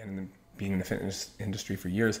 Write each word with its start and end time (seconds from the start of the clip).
again, 0.00 0.18
in 0.18 0.24
the, 0.24 0.30
being 0.56 0.72
in 0.72 0.78
the 0.78 0.84
fitness 0.84 1.30
industry 1.38 1.76
for 1.76 1.88
years, 1.88 2.20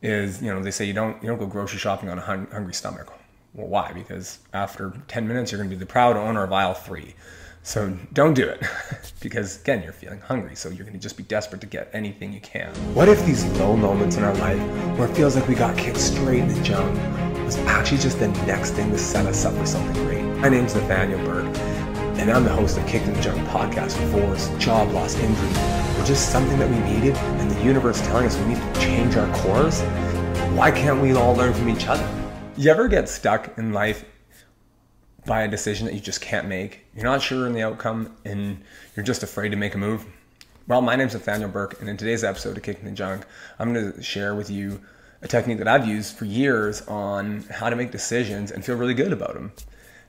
is 0.00 0.40
you 0.40 0.52
know 0.52 0.62
they 0.62 0.70
say 0.70 0.84
you 0.84 0.92
don't 0.92 1.20
you 1.22 1.28
don't 1.28 1.38
go 1.38 1.46
grocery 1.46 1.78
shopping 1.78 2.08
on 2.08 2.18
a 2.18 2.20
hun- 2.20 2.48
hungry 2.52 2.74
stomach. 2.74 3.12
Well, 3.54 3.66
why? 3.66 3.92
Because 3.92 4.38
after 4.52 4.92
10 5.08 5.26
minutes, 5.26 5.50
you're 5.50 5.58
going 5.58 5.70
to 5.70 5.74
be 5.74 5.80
the 5.80 5.86
proud 5.86 6.16
owner 6.16 6.44
of 6.44 6.52
aisle 6.52 6.74
three. 6.74 7.14
So 7.62 7.96
don't 8.12 8.34
do 8.34 8.46
it 8.46 8.62
because 9.20 9.60
again, 9.60 9.82
you're 9.82 9.92
feeling 9.92 10.20
hungry. 10.20 10.54
So 10.54 10.68
you're 10.68 10.84
going 10.84 10.92
to 10.92 11.00
just 11.00 11.16
be 11.16 11.24
desperate 11.24 11.60
to 11.62 11.66
get 11.66 11.90
anything 11.92 12.32
you 12.32 12.40
can. 12.40 12.72
What 12.94 13.08
if 13.08 13.24
these 13.26 13.44
low 13.58 13.76
moments 13.76 14.16
in 14.16 14.22
our 14.22 14.34
life 14.34 14.60
where 14.98 15.08
it 15.08 15.16
feels 15.16 15.34
like 15.34 15.48
we 15.48 15.54
got 15.54 15.76
kicked 15.76 15.98
straight 15.98 16.40
in 16.40 16.48
the 16.48 16.62
junk 16.62 16.94
was 17.44 17.56
actually 17.58 17.98
just 17.98 18.20
the 18.20 18.28
next 18.46 18.72
thing 18.72 18.90
to 18.92 18.98
set 18.98 19.26
us 19.26 19.44
up 19.44 19.54
for 19.54 19.66
something 19.66 20.04
great? 20.04 20.22
My 20.40 20.50
name's 20.50 20.74
Nathaniel 20.74 21.24
Burke 21.24 21.56
and 22.18 22.30
I'm 22.30 22.44
the 22.44 22.50
host 22.50 22.76
of 22.76 22.86
Kicked 22.86 23.06
in 23.06 23.14
the 23.14 23.20
Junk 23.20 23.46
podcast. 23.48 23.96
Force, 24.12 24.48
job 24.58 24.90
loss, 24.92 25.16
injury, 25.16 25.87
or 25.98 26.04
just 26.04 26.30
something 26.30 26.58
that 26.58 26.70
we 26.70 26.78
needed 26.78 27.16
and 27.16 27.50
the 27.50 27.62
universe 27.64 28.00
telling 28.02 28.26
us 28.26 28.38
we 28.38 28.54
need 28.54 28.74
to 28.74 28.80
change 28.80 29.16
our 29.16 29.32
course. 29.38 29.80
Why 30.54 30.70
can't 30.70 31.02
we 31.02 31.12
all 31.12 31.34
learn 31.34 31.52
from 31.52 31.68
each 31.68 31.86
other? 31.88 32.08
You 32.56 32.70
ever 32.70 32.86
get 32.86 33.08
stuck 33.08 33.58
in 33.58 33.72
life 33.72 34.04
by 35.26 35.42
a 35.42 35.48
decision 35.48 35.86
that 35.86 35.94
you 35.94 36.00
just 36.00 36.20
can't 36.20 36.46
make? 36.46 36.86
You're 36.94 37.04
not 37.04 37.20
sure 37.20 37.46
in 37.46 37.52
the 37.52 37.62
outcome 37.62 38.16
and 38.24 38.62
you're 38.94 39.04
just 39.04 39.22
afraid 39.22 39.48
to 39.50 39.56
make 39.56 39.74
a 39.74 39.78
move? 39.78 40.06
Well, 40.68 40.82
my 40.82 40.96
name's 40.96 41.14
Nathaniel 41.14 41.48
Burke, 41.48 41.80
and 41.80 41.88
in 41.88 41.96
today's 41.96 42.22
episode 42.22 42.56
of 42.56 42.62
Kicked 42.62 42.80
in 42.80 42.84
the 42.84 42.92
Junk, 42.92 43.24
I'm 43.58 43.72
going 43.72 43.92
to 43.92 44.02
share 44.02 44.34
with 44.34 44.50
you 44.50 44.80
a 45.22 45.28
technique 45.28 45.58
that 45.58 45.68
I've 45.68 45.88
used 45.88 46.16
for 46.16 46.26
years 46.26 46.82
on 46.82 47.42
how 47.50 47.70
to 47.70 47.76
make 47.76 47.90
decisions 47.90 48.52
and 48.52 48.64
feel 48.64 48.76
really 48.76 48.94
good 48.94 49.12
about 49.12 49.34
them. 49.34 49.52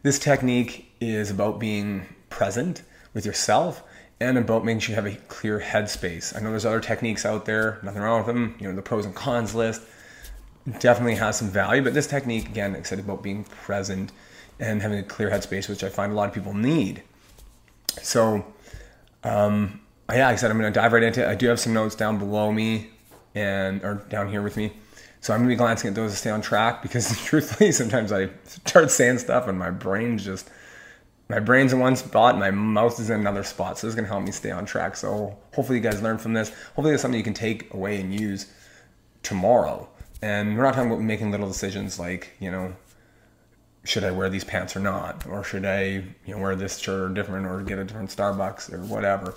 This 0.04 0.20
technique 0.20 0.92
is 1.00 1.32
about 1.32 1.60
being 1.60 2.06
present 2.30 2.84
with 3.14 3.26
yourself 3.26 3.84
and 4.22 4.38
about 4.38 4.66
making 4.66 4.80
sure 4.82 4.96
you 4.96 5.02
have 5.02 5.06
a 5.06 5.18
clear 5.28 5.60
headspace. 5.60 6.36
I 6.36 6.42
know 6.42 6.50
there's 6.50 6.66
other 6.66 6.80
techniques 6.80 7.26
out 7.26 7.46
there, 7.46 7.80
nothing 7.84 8.02
wrong 8.02 8.26
with 8.26 8.28
them, 8.28 8.56
you 8.60 8.68
know, 8.68 8.76
the 8.76 8.82
pros 8.82 9.06
and 9.06 9.16
cons 9.16 9.56
list 9.56 9.82
definitely 10.80 11.16
has 11.16 11.38
some 11.38 11.50
value, 11.50 11.82
but 11.82 11.94
this 11.94 12.06
technique, 12.06 12.50
again, 12.50 12.82
said 12.84 13.00
about 13.00 13.24
being 13.24 13.44
present 13.44 14.12
and 14.60 14.82
having 14.82 15.00
a 15.00 15.04
clear 15.04 15.30
headspace, 15.30 15.70
which 15.70 15.84
I 15.84 15.90
find 15.90 16.12
a 16.12 16.16
lot 16.16 16.28
of 16.28 16.36
people 16.36 16.54
need. 16.54 17.02
So, 18.02 18.46
um, 19.24 19.80
yeah, 20.12 20.28
like 20.28 20.34
I 20.34 20.36
said, 20.36 20.52
I'm 20.52 20.60
going 20.60 20.72
to 20.72 20.80
dive 20.80 20.94
right 20.94 21.02
into 21.04 21.24
it. 21.24 21.30
I 21.30 21.36
do 21.36 21.48
have 21.48 21.60
some 21.60 21.74
notes 21.74 21.96
down 21.96 22.20
below 22.20 22.52
me 22.52 22.90
and 23.36 23.84
or 23.84 23.96
down 24.10 24.30
here 24.30 24.42
with 24.42 24.58
me. 24.58 24.74
So 25.22 25.34
I'm 25.34 25.42
gonna 25.42 25.50
be 25.50 25.56
glancing 25.56 25.90
at 25.90 25.96
those 25.96 26.12
to 26.12 26.18
stay 26.18 26.30
on 26.30 26.42
track 26.42 26.82
because 26.82 27.18
truthfully, 27.26 27.72
sometimes 27.72 28.12
I 28.12 28.30
start 28.46 28.92
saying 28.92 29.20
stuff 29.20 29.48
and 29.48 29.60
my 29.60 29.70
brain's 29.70 30.24
just 30.24 30.50
my 31.30 31.40
brain's 31.40 31.74
in 31.74 31.80
one 31.80 31.96
spot, 31.96 32.38
my 32.38 32.52
mouth 32.52 33.00
is 33.00 33.10
in 33.10 33.20
another 33.20 33.44
spot. 33.44 33.78
So 33.78 33.88
this 33.88 33.92
is 33.92 33.96
gonna 33.96 34.08
help 34.08 34.24
me 34.24 34.32
stay 34.32 34.52
on 34.52 34.66
track. 34.66 34.96
So 34.96 35.38
hopefully 35.54 35.78
you 35.78 35.84
guys 35.84 36.02
learn 36.02 36.18
from 36.18 36.34
this. 36.34 36.50
Hopefully 36.76 36.94
it's 36.94 37.02
something 37.02 37.18
you 37.18 37.24
can 37.24 37.36
take 37.36 37.74
away 37.74 38.02
and 38.02 38.14
use 38.20 38.52
tomorrow. 39.22 39.88
And 40.22 40.58
we're 40.58 40.64
not 40.64 40.74
talking 40.74 40.92
about 40.92 41.04
making 41.04 41.32
little 41.32 41.48
decisions 41.48 42.00
like, 42.00 42.32
you 42.40 42.52
know, 42.52 42.74
should 43.86 44.04
I 44.04 44.12
wear 44.12 44.30
these 44.30 44.44
pants 44.44 44.76
or 44.76 44.80
not? 44.80 45.26
Or 45.28 45.44
should 45.44 45.66
I, 45.66 46.04
you 46.26 46.36
know, 46.36 46.40
wear 46.40 46.56
this 46.56 46.78
shirt 46.78 47.12
or 47.12 47.14
different 47.14 47.46
or 47.46 47.62
get 47.62 47.78
a 47.78 47.84
different 47.84 48.10
Starbucks 48.10 48.74
or 48.74 48.80
whatever. 48.84 49.36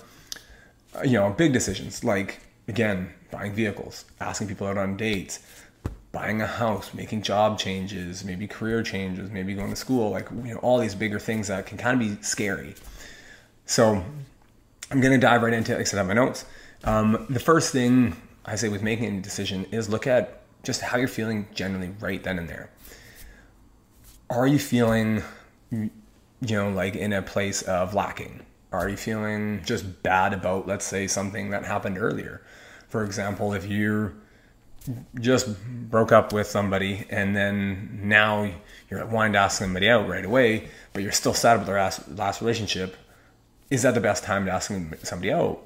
Uh, 0.95 1.03
you 1.03 1.13
know, 1.13 1.29
big 1.29 1.53
decisions 1.53 2.03
like 2.03 2.39
again, 2.67 3.13
buying 3.31 3.53
vehicles, 3.53 4.05
asking 4.19 4.47
people 4.47 4.67
out 4.67 4.77
on 4.77 4.97
dates, 4.97 5.39
buying 6.13 6.41
a 6.41 6.47
house, 6.47 6.93
making 6.93 7.23
job 7.23 7.59
changes, 7.59 8.23
maybe 8.23 8.47
career 8.47 8.83
changes, 8.83 9.29
maybe 9.31 9.53
going 9.53 9.71
to 9.71 9.75
school, 9.75 10.11
like 10.11 10.29
you 10.31 10.53
know, 10.53 10.59
all 10.59 10.77
these 10.77 10.95
bigger 10.95 11.19
things 11.19 11.49
that 11.49 11.65
can 11.65 11.77
kind 11.77 12.01
of 12.01 12.07
be 12.07 12.23
scary. 12.23 12.75
So 13.65 14.05
I'm 14.91 15.01
gonna 15.01 15.17
dive 15.17 15.41
right 15.41 15.53
into 15.53 15.75
it. 15.75 15.79
I 15.79 15.83
said 15.83 15.97
have 15.97 16.07
my 16.07 16.13
notes. 16.13 16.45
Um, 16.83 17.25
the 17.29 17.39
first 17.39 17.73
thing 17.73 18.15
I 18.45 18.55
say 18.55 18.69
with 18.69 18.83
making 18.83 19.17
a 19.17 19.21
decision 19.21 19.65
is 19.71 19.89
look 19.89 20.05
at 20.05 20.41
just 20.61 20.81
how 20.81 20.97
you're 20.97 21.07
feeling 21.07 21.47
generally 21.53 21.93
right 21.99 22.23
then 22.23 22.37
and 22.37 22.47
there. 22.47 22.69
Are 24.29 24.47
you 24.47 24.59
feeling, 24.59 25.23
you 25.71 25.89
know, 26.41 26.69
like 26.69 26.95
in 26.95 27.11
a 27.11 27.21
place 27.21 27.63
of 27.63 27.93
lacking? 27.93 28.45
Are 28.71 28.87
you 28.89 28.97
feeling 28.97 29.61
just 29.65 30.03
bad 30.03 30.33
about, 30.33 30.67
let's 30.67 30.85
say, 30.85 31.07
something 31.07 31.49
that 31.51 31.65
happened 31.65 31.97
earlier? 31.97 32.41
For 32.89 33.03
example, 33.03 33.53
if 33.53 33.67
you 33.67 34.13
just 35.19 35.47
broke 35.89 36.11
up 36.11 36.33
with 36.33 36.47
somebody 36.47 37.05
and 37.09 37.35
then 37.35 38.01
now 38.03 38.51
you're 38.89 39.05
wanting 39.05 39.33
to 39.33 39.39
ask 39.39 39.59
somebody 39.59 39.89
out 39.89 40.07
right 40.07 40.25
away, 40.25 40.67
but 40.93 41.03
you're 41.03 41.11
still 41.11 41.33
sad 41.33 41.55
about 41.55 41.65
their 41.65 42.15
last, 42.15 42.41
relationship, 42.41 42.95
is 43.69 43.81
that 43.83 43.93
the 43.93 44.01
best 44.01 44.23
time 44.23 44.45
to 44.45 44.51
ask 44.51 44.71
somebody 45.03 45.31
out? 45.31 45.61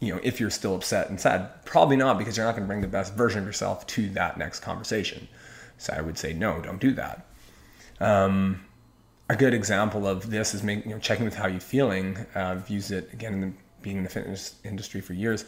You 0.00 0.14
know, 0.14 0.20
if 0.22 0.40
you're 0.40 0.50
still 0.50 0.74
upset 0.74 1.08
and 1.08 1.20
sad, 1.20 1.64
probably 1.64 1.96
not 1.96 2.18
because 2.18 2.36
you're 2.36 2.46
not 2.46 2.52
going 2.52 2.64
to 2.64 2.68
bring 2.68 2.80
the 2.80 2.88
best 2.88 3.14
version 3.14 3.40
of 3.40 3.46
yourself 3.46 3.86
to 3.88 4.08
that 4.10 4.36
next 4.36 4.60
conversation. 4.60 5.28
So 5.78 5.94
I 5.96 6.00
would 6.00 6.18
say 6.18 6.32
no, 6.32 6.60
don't 6.60 6.80
do 6.80 6.92
that. 6.94 7.26
Um, 8.00 8.64
a 9.28 9.36
good 9.36 9.54
example 9.54 10.06
of 10.06 10.30
this 10.30 10.54
is 10.54 10.62
making, 10.62 10.90
you 10.90 10.96
know, 10.96 11.00
checking 11.00 11.24
with 11.24 11.34
how 11.34 11.46
you're 11.46 11.60
feeling. 11.60 12.16
Uh, 12.34 12.40
I've 12.40 12.68
used 12.68 12.90
it 12.90 13.12
again 13.12 13.34
in 13.34 13.40
the, 13.40 13.52
being 13.80 13.96
in 13.98 14.02
the 14.02 14.10
fitness 14.10 14.56
industry 14.64 15.00
for 15.00 15.14
years. 15.14 15.44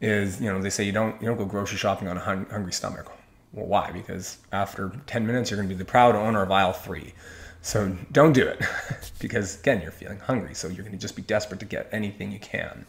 Is 0.00 0.40
you 0.40 0.52
know 0.52 0.60
they 0.60 0.70
say 0.70 0.84
you 0.84 0.92
don't 0.92 1.20
you 1.20 1.28
don't 1.28 1.36
go 1.36 1.44
grocery 1.44 1.78
shopping 1.78 2.08
on 2.08 2.16
a 2.16 2.20
hun- 2.20 2.46
hungry 2.50 2.72
stomach. 2.72 3.10
Well, 3.52 3.66
why? 3.66 3.92
Because 3.92 4.38
after 4.52 4.92
10 5.06 5.26
minutes, 5.26 5.48
you're 5.50 5.56
going 5.56 5.68
to 5.68 5.74
be 5.74 5.78
the 5.78 5.84
proud 5.84 6.16
owner 6.16 6.42
of 6.42 6.50
aisle 6.50 6.72
three. 6.72 7.14
So 7.62 7.96
don't 8.10 8.32
do 8.32 8.46
it 8.46 8.60
because 9.20 9.60
again, 9.60 9.80
you're 9.80 9.92
feeling 9.92 10.18
hungry. 10.18 10.54
So 10.54 10.68
you're 10.68 10.82
going 10.82 10.92
to 10.92 10.98
just 10.98 11.14
be 11.14 11.22
desperate 11.22 11.60
to 11.60 11.66
get 11.66 11.88
anything 11.92 12.32
you 12.32 12.40
can. 12.40 12.84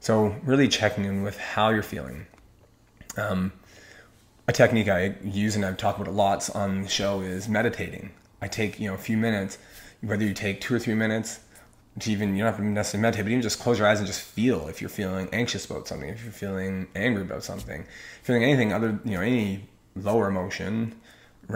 So 0.00 0.36
really 0.44 0.68
checking 0.68 1.04
in 1.04 1.22
with 1.22 1.38
how 1.38 1.70
you're 1.70 1.82
feeling. 1.82 2.26
Um, 3.16 3.52
a 4.46 4.52
technique 4.52 4.88
I 4.88 5.14
use 5.24 5.56
and 5.56 5.64
I've 5.64 5.76
talked 5.78 5.98
about 5.98 6.10
it 6.10 6.14
lots 6.14 6.50
on 6.50 6.82
the 6.82 6.88
show 6.88 7.20
is 7.22 7.48
meditating. 7.48 8.10
I 8.40 8.48
take 8.48 8.78
you 8.78 8.88
know 8.88 8.94
a 8.94 8.98
few 8.98 9.16
minutes, 9.16 9.58
whether 10.00 10.24
you 10.24 10.34
take 10.34 10.60
two 10.60 10.74
or 10.74 10.78
three 10.78 10.94
minutes 10.94 11.40
to 12.00 12.10
even 12.10 12.34
you 12.34 12.42
don't 12.42 12.52
have 12.52 12.56
to 12.56 12.64
necessarily 12.64 13.02
meditate, 13.02 13.24
but 13.24 13.30
even 13.30 13.42
just 13.42 13.58
close 13.58 13.78
your 13.78 13.86
eyes 13.86 13.98
and 13.98 14.06
just 14.06 14.22
feel 14.22 14.68
if 14.68 14.80
you're 14.80 14.90
feeling 14.90 15.28
anxious 15.32 15.66
about 15.66 15.86
something, 15.86 16.08
if 16.08 16.22
you're 16.22 16.32
feeling 16.32 16.88
angry 16.94 17.22
about 17.22 17.44
something, 17.44 17.84
feeling 18.22 18.42
anything 18.42 18.72
other 18.72 18.98
you 19.04 19.12
know 19.12 19.20
any 19.20 19.68
lower 19.94 20.28
emotion, 20.28 20.98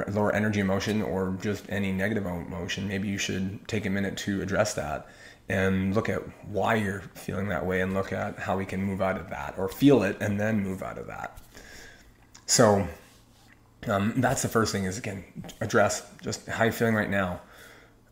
lower 0.08 0.34
energy 0.34 0.60
emotion, 0.60 1.02
or 1.02 1.36
just 1.40 1.64
any 1.70 1.90
negative 1.92 2.26
emotion. 2.26 2.86
Maybe 2.86 3.08
you 3.08 3.18
should 3.18 3.66
take 3.66 3.86
a 3.86 3.90
minute 3.90 4.16
to 4.18 4.42
address 4.42 4.74
that 4.74 5.06
and 5.48 5.94
look 5.94 6.08
at 6.08 6.20
why 6.48 6.74
you're 6.74 7.02
feeling 7.14 7.48
that 7.48 7.64
way 7.64 7.80
and 7.80 7.94
look 7.94 8.12
at 8.12 8.38
how 8.38 8.56
we 8.56 8.64
can 8.64 8.82
move 8.82 9.00
out 9.00 9.16
of 9.16 9.30
that 9.30 9.54
or 9.56 9.68
feel 9.68 10.02
it 10.02 10.16
and 10.20 10.40
then 10.40 10.60
move 10.60 10.82
out 10.82 10.98
of 10.98 11.06
that. 11.06 11.38
So 12.46 12.86
um, 13.86 14.14
that's 14.16 14.42
the 14.42 14.48
first 14.48 14.72
thing 14.72 14.84
is 14.84 14.98
again 14.98 15.24
address 15.60 16.08
just 16.22 16.46
how 16.46 16.64
you're 16.64 16.72
feeling 16.72 16.94
right 16.94 17.10
now. 17.10 17.40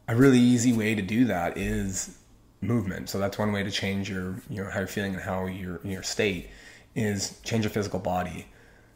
A 0.07 0.15
really 0.15 0.39
easy 0.39 0.73
way 0.73 0.95
to 0.95 1.03
do 1.03 1.25
that 1.27 1.57
is 1.57 2.19
movement. 2.61 3.09
So 3.09 3.19
that's 3.19 3.39
one 3.39 3.53
way 3.53 3.63
to 3.63 3.71
change 3.71 4.11
your 4.11 4.37
you 4.51 4.63
know 4.63 4.71
how 4.71 4.81
you're 4.81 4.89
feeling 4.89 5.15
and 5.15 5.23
how 5.23 5.47
your 5.47 5.81
your 5.85 6.03
state 6.03 6.51
is 6.95 7.39
change 7.43 7.65
your 7.65 7.71
physical 7.71 7.99
body. 7.99 8.47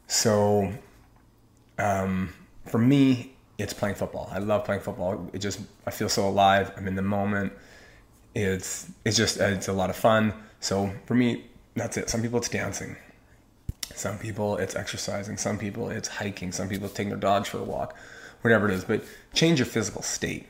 So 0.07 0.73
um, 1.77 2.33
for 2.65 2.77
me, 2.77 3.33
it's 3.57 3.73
playing 3.73 3.95
football. 3.95 4.29
I 4.31 4.39
love 4.39 4.65
playing 4.65 4.81
football. 4.81 5.29
It 5.33 5.39
just 5.39 5.59
I 5.85 5.91
feel 5.91 6.09
so 6.09 6.27
alive. 6.27 6.71
I'm 6.77 6.87
in 6.87 6.95
the 6.95 7.01
moment. 7.01 7.53
It's 8.35 8.89
it's 9.05 9.17
just 9.17 9.37
it's 9.37 9.67
a 9.67 9.73
lot 9.73 9.89
of 9.89 9.95
fun. 9.95 10.33
So 10.59 10.91
for 11.05 11.15
me, 11.15 11.45
that's 11.75 11.97
it. 11.97 12.09
Some 12.09 12.21
people 12.21 12.39
it's 12.39 12.49
dancing. 12.49 12.95
Some 13.95 14.17
people 14.17 14.57
it's 14.57 14.75
exercising. 14.75 15.37
Some 15.37 15.57
people 15.57 15.89
it's 15.89 16.07
hiking. 16.07 16.51
Some 16.51 16.69
people 16.69 16.85
it's 16.85 16.95
taking 16.95 17.09
their 17.09 17.19
dogs 17.19 17.49
for 17.49 17.57
a 17.57 17.63
walk. 17.63 17.95
Whatever 18.41 18.69
it 18.69 18.75
is, 18.75 18.85
but 18.85 19.03
change 19.33 19.59
your 19.59 19.65
physical 19.65 20.01
state. 20.01 20.47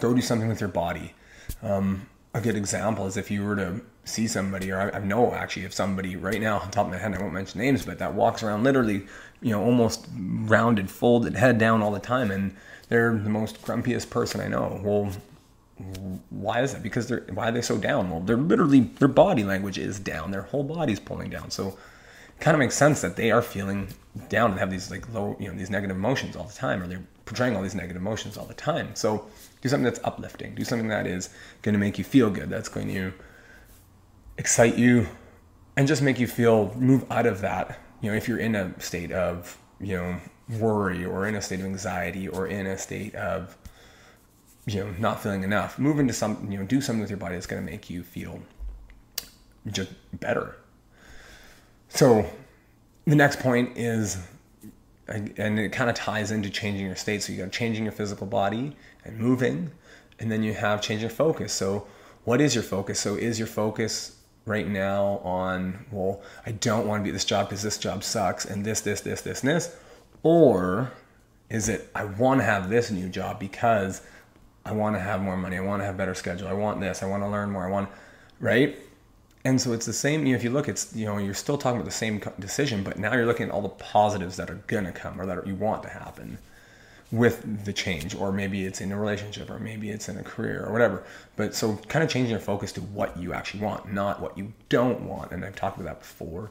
Go 0.00 0.14
do 0.14 0.20
something 0.20 0.48
with 0.48 0.60
your 0.60 0.68
body. 0.68 1.14
Um, 1.62 2.06
a 2.34 2.40
good 2.40 2.56
example 2.56 3.06
is 3.06 3.16
if 3.16 3.30
you 3.30 3.44
were 3.44 3.56
to 3.56 3.80
see 4.04 4.28
somebody, 4.28 4.70
or 4.70 4.92
I, 4.92 4.98
I 4.98 5.00
know 5.00 5.32
actually 5.32 5.64
if 5.64 5.72
somebody 5.72 6.16
right 6.16 6.40
now 6.40 6.58
on 6.58 6.70
top 6.70 6.86
of 6.86 6.92
my 6.92 6.98
head, 6.98 7.14
I 7.14 7.20
won't 7.20 7.32
mention 7.32 7.60
names, 7.60 7.84
but 7.84 7.98
that 7.98 8.14
walks 8.14 8.42
around 8.42 8.62
literally, 8.62 9.06
you 9.40 9.50
know, 9.50 9.62
almost 9.62 10.06
rounded, 10.14 10.90
folded, 10.90 11.34
head 11.34 11.58
down 11.58 11.82
all 11.82 11.90
the 11.90 11.98
time, 11.98 12.30
and 12.30 12.54
they're 12.88 13.16
the 13.16 13.30
most 13.30 13.62
grumpiest 13.62 14.10
person 14.10 14.40
I 14.40 14.48
know. 14.48 14.80
Well, 14.82 15.12
why 16.30 16.62
is 16.62 16.72
that? 16.72 16.82
Because 16.82 17.08
they're 17.08 17.24
why 17.32 17.48
are 17.48 17.52
they 17.52 17.62
so 17.62 17.76
down? 17.76 18.10
Well, 18.10 18.20
they're 18.20 18.36
literally 18.36 18.80
their 18.80 19.08
body 19.08 19.44
language 19.44 19.78
is 19.78 19.98
down. 19.98 20.30
Their 20.30 20.42
whole 20.42 20.64
body's 20.64 21.00
pulling 21.00 21.30
down. 21.30 21.50
So 21.50 21.68
it 21.68 22.40
kind 22.40 22.54
of 22.54 22.58
makes 22.58 22.74
sense 22.74 23.00
that 23.02 23.16
they 23.16 23.30
are 23.30 23.42
feeling 23.42 23.88
down 24.28 24.50
and 24.52 24.60
have 24.60 24.70
these 24.70 24.90
like 24.90 25.12
low, 25.12 25.36
you 25.38 25.48
know, 25.48 25.54
these 25.54 25.70
negative 25.70 25.96
emotions 25.96 26.36
all 26.36 26.44
the 26.44 26.54
time, 26.54 26.82
or 26.82 26.86
they're 26.86 27.04
portraying 27.26 27.54
all 27.54 27.62
these 27.62 27.74
negative 27.74 28.00
emotions 28.00 28.38
all 28.38 28.46
the 28.46 28.54
time. 28.54 28.94
So 28.94 29.26
do 29.60 29.68
something 29.68 29.84
that's 29.84 30.00
uplifting. 30.04 30.54
Do 30.54 30.64
something 30.64 30.88
that 30.88 31.06
is 31.06 31.28
going 31.62 31.74
to 31.74 31.78
make 31.78 31.98
you 31.98 32.04
feel 32.04 32.30
good. 32.30 32.48
That's 32.48 32.68
going 32.68 32.88
to 32.88 33.12
excite 34.38 34.76
you 34.76 35.06
and 35.76 35.86
just 35.86 36.02
make 36.02 36.18
you 36.18 36.26
feel 36.26 36.74
move 36.74 37.04
out 37.10 37.26
of 37.26 37.42
that. 37.42 37.78
You 38.00 38.10
know, 38.10 38.16
if 38.16 38.28
you're 38.28 38.38
in 38.38 38.54
a 38.54 38.78
state 38.80 39.12
of, 39.12 39.58
you 39.80 39.96
know, 39.96 40.16
worry 40.58 41.04
or 41.04 41.26
in 41.26 41.34
a 41.34 41.42
state 41.42 41.60
of 41.60 41.66
anxiety 41.66 42.28
or 42.28 42.46
in 42.46 42.66
a 42.66 42.78
state 42.78 43.14
of 43.14 43.56
you 44.64 44.78
know 44.78 44.94
not 44.98 45.20
feeling 45.20 45.42
enough 45.42 45.76
move 45.76 45.98
into 45.98 46.12
some 46.12 46.48
you 46.50 46.56
know 46.56 46.64
do 46.64 46.80
something 46.80 47.00
with 47.00 47.10
your 47.10 47.18
body 47.18 47.34
that's 47.34 47.46
going 47.46 47.60
to 47.64 47.68
make 47.68 47.90
you 47.90 48.04
feel 48.04 48.40
just 49.66 49.90
better 50.20 50.56
So 51.88 52.28
the 53.06 53.14
next 53.14 53.40
point 53.40 53.78
is, 53.78 54.18
and 55.08 55.58
it 55.58 55.72
kind 55.72 55.88
of 55.88 55.96
ties 55.96 56.30
into 56.30 56.50
changing 56.50 56.86
your 56.86 56.96
state. 56.96 57.22
So 57.22 57.32
you 57.32 57.38
got 57.38 57.52
changing 57.52 57.84
your 57.84 57.92
physical 57.92 58.26
body 58.26 58.76
and 59.04 59.18
moving, 59.18 59.70
and 60.18 60.30
then 60.30 60.42
you 60.42 60.54
have 60.54 60.82
changing 60.82 61.08
focus. 61.10 61.52
So 61.52 61.86
what 62.24 62.40
is 62.40 62.54
your 62.54 62.64
focus? 62.64 62.98
So 63.00 63.14
is 63.14 63.38
your 63.38 63.48
focus 63.48 64.16
right 64.46 64.66
now 64.66 65.18
on, 65.24 65.86
well, 65.90 66.22
I 66.44 66.52
don't 66.52 66.86
want 66.86 67.00
to 67.00 67.04
be 67.04 67.10
at 67.10 67.12
this 67.12 67.24
job 67.24 67.48
because 67.48 67.62
this 67.62 67.78
job 67.78 68.02
sucks 68.02 68.44
and 68.44 68.64
this, 68.64 68.80
this, 68.80 69.00
this, 69.00 69.20
this, 69.22 69.42
and 69.42 69.50
this? 69.50 69.76
Or 70.22 70.92
is 71.50 71.68
it, 71.68 71.90
I 71.94 72.04
want 72.04 72.40
to 72.40 72.44
have 72.44 72.68
this 72.68 72.90
new 72.90 73.08
job 73.08 73.38
because 73.38 74.02
I 74.64 74.72
want 74.72 74.96
to 74.96 75.00
have 75.00 75.20
more 75.20 75.36
money. 75.36 75.56
I 75.56 75.60
want 75.60 75.82
to 75.82 75.86
have 75.86 75.96
better 75.96 76.14
schedule. 76.14 76.48
I 76.48 76.52
want 76.52 76.80
this. 76.80 77.02
I 77.02 77.06
want 77.06 77.22
to 77.22 77.28
learn 77.28 77.50
more. 77.50 77.66
I 77.66 77.70
want, 77.70 77.88
right? 78.40 78.76
And 79.46 79.60
so 79.60 79.72
it's 79.72 79.86
the 79.86 79.92
same. 79.92 80.26
You 80.26 80.32
know, 80.32 80.38
if 80.38 80.42
you 80.42 80.50
look, 80.50 80.68
it's 80.68 80.92
you 80.92 81.06
know, 81.06 81.18
you're 81.18 81.32
still 81.32 81.56
talking 81.56 81.76
about 81.76 81.84
the 81.84 81.92
same 81.92 82.20
decision, 82.40 82.82
but 82.82 82.98
now 82.98 83.14
you're 83.14 83.26
looking 83.26 83.46
at 83.46 83.52
all 83.52 83.62
the 83.62 83.68
positives 83.68 84.36
that 84.38 84.50
are 84.50 84.60
gonna 84.66 84.90
come 84.90 85.20
or 85.20 85.26
that 85.26 85.46
you 85.46 85.54
want 85.54 85.84
to 85.84 85.88
happen 85.88 86.38
with 87.12 87.64
the 87.64 87.72
change, 87.72 88.16
or 88.16 88.32
maybe 88.32 88.66
it's 88.66 88.80
in 88.80 88.90
a 88.90 88.98
relationship, 88.98 89.48
or 89.48 89.60
maybe 89.60 89.90
it's 89.90 90.08
in 90.08 90.16
a 90.18 90.24
career, 90.24 90.64
or 90.66 90.72
whatever. 90.72 91.04
But 91.36 91.54
so 91.54 91.76
kind 91.86 92.02
of 92.02 92.10
changing 92.10 92.32
your 92.32 92.40
focus 92.40 92.72
to 92.72 92.80
what 92.80 93.16
you 93.16 93.32
actually 93.32 93.60
want, 93.60 93.92
not 93.92 94.20
what 94.20 94.36
you 94.36 94.52
don't 94.68 95.02
want. 95.02 95.30
And 95.30 95.44
I've 95.44 95.54
talked 95.54 95.76
about 95.78 95.86
that 95.86 96.00
before, 96.00 96.50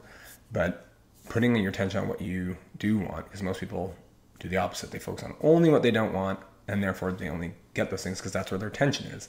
but 0.50 0.86
putting 1.28 1.54
your 1.54 1.68
attention 1.68 2.00
on 2.00 2.08
what 2.08 2.22
you 2.22 2.56
do 2.78 2.96
want, 2.96 3.26
because 3.26 3.42
most 3.42 3.60
people 3.60 3.94
do 4.38 4.48
the 4.48 4.56
opposite. 4.56 4.90
They 4.90 4.98
focus 4.98 5.22
on 5.22 5.34
only 5.42 5.68
what 5.68 5.82
they 5.82 5.90
don't 5.90 6.14
want, 6.14 6.40
and 6.66 6.82
therefore 6.82 7.12
they 7.12 7.28
only 7.28 7.52
get 7.74 7.90
those 7.90 8.04
things 8.04 8.20
because 8.20 8.32
that's 8.32 8.50
where 8.50 8.58
their 8.58 8.70
attention 8.70 9.08
is. 9.08 9.28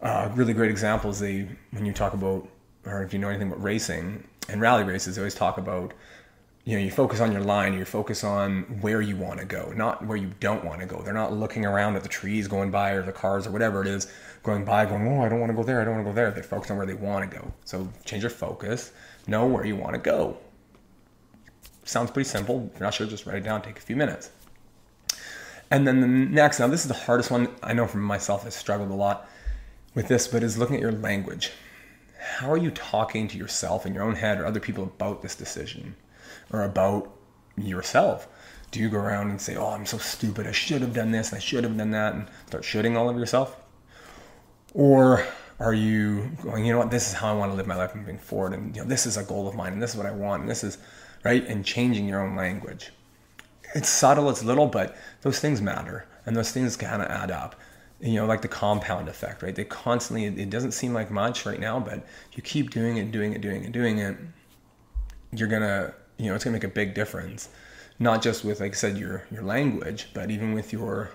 Uh, 0.00 0.28
really 0.34 0.52
great 0.52 0.72
example 0.72 1.10
is 1.10 1.20
they 1.20 1.46
when 1.70 1.86
you 1.86 1.92
talk 1.92 2.12
about 2.12 2.48
or 2.86 3.02
if 3.02 3.12
you 3.12 3.18
know 3.18 3.28
anything 3.28 3.48
about 3.48 3.62
racing 3.62 4.26
and 4.48 4.60
rally 4.60 4.84
races, 4.84 5.16
they 5.16 5.20
always 5.20 5.34
talk 5.34 5.58
about 5.58 5.92
you 6.64 6.76
know 6.76 6.84
you 6.84 6.90
focus 6.90 7.20
on 7.20 7.32
your 7.32 7.40
line 7.40 7.74
you 7.74 7.84
focus 7.84 8.22
on 8.22 8.62
where 8.80 9.00
you 9.00 9.16
want 9.16 9.40
to 9.40 9.44
go 9.44 9.72
not 9.74 10.06
where 10.06 10.16
you 10.16 10.30
don't 10.38 10.64
want 10.64 10.80
to 10.80 10.86
go. 10.86 11.02
They're 11.02 11.12
not 11.12 11.32
looking 11.32 11.64
around 11.64 11.96
at 11.96 12.02
the 12.02 12.08
trees 12.08 12.46
going 12.46 12.70
by 12.70 12.92
or 12.92 13.02
the 13.02 13.12
cars 13.12 13.46
or 13.46 13.50
whatever 13.50 13.80
it 13.80 13.88
is 13.88 14.12
going 14.42 14.64
by 14.64 14.86
going 14.86 15.06
oh 15.08 15.22
i 15.22 15.28
don't 15.28 15.40
want 15.40 15.50
to 15.50 15.56
go 15.56 15.64
there 15.64 15.80
i 15.80 15.84
don't 15.84 15.94
want 15.94 16.06
to 16.06 16.10
go 16.10 16.14
there. 16.14 16.30
They 16.30 16.42
focus 16.42 16.70
on 16.70 16.76
where 16.76 16.86
they 16.86 16.94
want 16.94 17.28
to 17.28 17.36
go. 17.36 17.52
So 17.64 17.88
change 18.04 18.22
your 18.22 18.30
focus 18.30 18.92
know 19.26 19.46
where 19.46 19.64
you 19.64 19.76
want 19.76 19.94
to 19.94 20.00
go. 20.00 20.36
Sounds 21.84 22.10
pretty 22.10 22.28
simple. 22.28 22.68
If 22.72 22.78
you're 22.78 22.86
not 22.86 22.94
sure 22.94 23.06
just 23.06 23.26
write 23.26 23.38
it 23.38 23.44
down 23.44 23.62
take 23.62 23.78
a 23.78 23.82
few 23.82 23.96
minutes. 23.96 24.30
And 25.70 25.86
then 25.86 26.00
the 26.00 26.06
next 26.06 26.60
now 26.60 26.68
this 26.68 26.82
is 26.82 26.88
the 26.88 26.94
hardest 26.94 27.30
one 27.30 27.48
i 27.62 27.72
know 27.72 27.88
for 27.88 27.98
myself 27.98 28.46
i 28.46 28.50
struggled 28.50 28.90
a 28.90 28.94
lot 28.94 29.28
with 29.94 30.06
this 30.06 30.28
but 30.28 30.44
is 30.44 30.58
looking 30.58 30.76
at 30.76 30.82
your 30.82 30.92
language 30.92 31.50
how 32.22 32.50
are 32.50 32.56
you 32.56 32.70
talking 32.70 33.26
to 33.28 33.36
yourself 33.36 33.84
in 33.84 33.94
your 33.94 34.04
own 34.04 34.14
head 34.14 34.38
or 34.40 34.46
other 34.46 34.60
people 34.60 34.84
about 34.84 35.22
this 35.22 35.34
decision 35.34 35.96
or 36.52 36.62
about 36.62 37.10
yourself? 37.56 38.28
Do 38.70 38.80
you 38.80 38.88
go 38.88 38.98
around 38.98 39.30
and 39.30 39.40
say, 39.40 39.56
"Oh, 39.56 39.70
I'm 39.70 39.86
so 39.86 39.98
stupid. 39.98 40.46
I 40.46 40.52
should 40.52 40.80
have 40.80 40.94
done 40.94 41.10
this. 41.10 41.32
I 41.32 41.38
should 41.38 41.64
have 41.64 41.76
done 41.76 41.90
that," 41.90 42.14
and 42.14 42.28
start 42.46 42.64
shooting 42.64 42.96
all 42.96 43.10
of 43.10 43.16
yourself? 43.16 43.56
Or 44.72 45.26
are 45.60 45.74
you 45.74 46.30
going, 46.42 46.64
you 46.64 46.72
know 46.72 46.78
what, 46.78 46.90
this 46.90 47.08
is 47.08 47.14
how 47.14 47.32
I 47.32 47.36
want 47.36 47.52
to 47.52 47.56
live 47.56 47.66
my 47.66 47.76
life 47.76 47.94
moving 47.94 48.18
forward, 48.18 48.54
and 48.54 48.74
you 48.74 48.82
know, 48.82 48.88
this 48.88 49.06
is 49.06 49.16
a 49.16 49.22
goal 49.22 49.46
of 49.46 49.54
mine, 49.54 49.74
and 49.74 49.82
this 49.82 49.90
is 49.90 49.96
what 49.96 50.06
I 50.06 50.10
want, 50.10 50.42
and 50.42 50.50
this 50.50 50.64
is 50.64 50.78
right, 51.24 51.46
and 51.46 51.64
changing 51.64 52.08
your 52.08 52.20
own 52.20 52.34
language. 52.34 52.92
It's 53.74 53.88
subtle, 53.88 54.30
it's 54.30 54.42
little, 54.42 54.66
but 54.66 54.96
those 55.20 55.38
things 55.38 55.60
matter, 55.60 56.06
and 56.26 56.36
those 56.36 56.50
things 56.50 56.76
kind 56.76 57.02
of 57.02 57.08
add 57.08 57.30
up 57.30 57.54
you 58.02 58.14
know, 58.14 58.26
like 58.26 58.42
the 58.42 58.48
compound 58.48 59.08
effect, 59.08 59.42
right? 59.42 59.54
They 59.54 59.64
constantly, 59.64 60.24
it 60.24 60.50
doesn't 60.50 60.72
seem 60.72 60.92
like 60.92 61.10
much 61.10 61.46
right 61.46 61.60
now, 61.60 61.78
but 61.78 62.04
you 62.32 62.42
keep 62.42 62.70
doing 62.70 62.96
it, 62.96 63.12
doing 63.12 63.32
it, 63.32 63.40
doing 63.40 63.62
it, 63.64 63.70
doing 63.70 63.98
it, 63.98 64.16
you're 65.32 65.48
gonna, 65.48 65.94
you 66.18 66.26
know, 66.26 66.34
it's 66.34 66.44
gonna 66.44 66.54
make 66.54 66.64
a 66.64 66.68
big 66.68 66.94
difference. 66.94 67.48
Not 68.00 68.20
just 68.20 68.44
with, 68.44 68.60
like 68.60 68.72
I 68.72 68.74
said, 68.74 68.98
your 68.98 69.24
your 69.30 69.42
language, 69.42 70.08
but 70.14 70.30
even 70.30 70.52
with 70.52 70.72
your, 70.72 71.10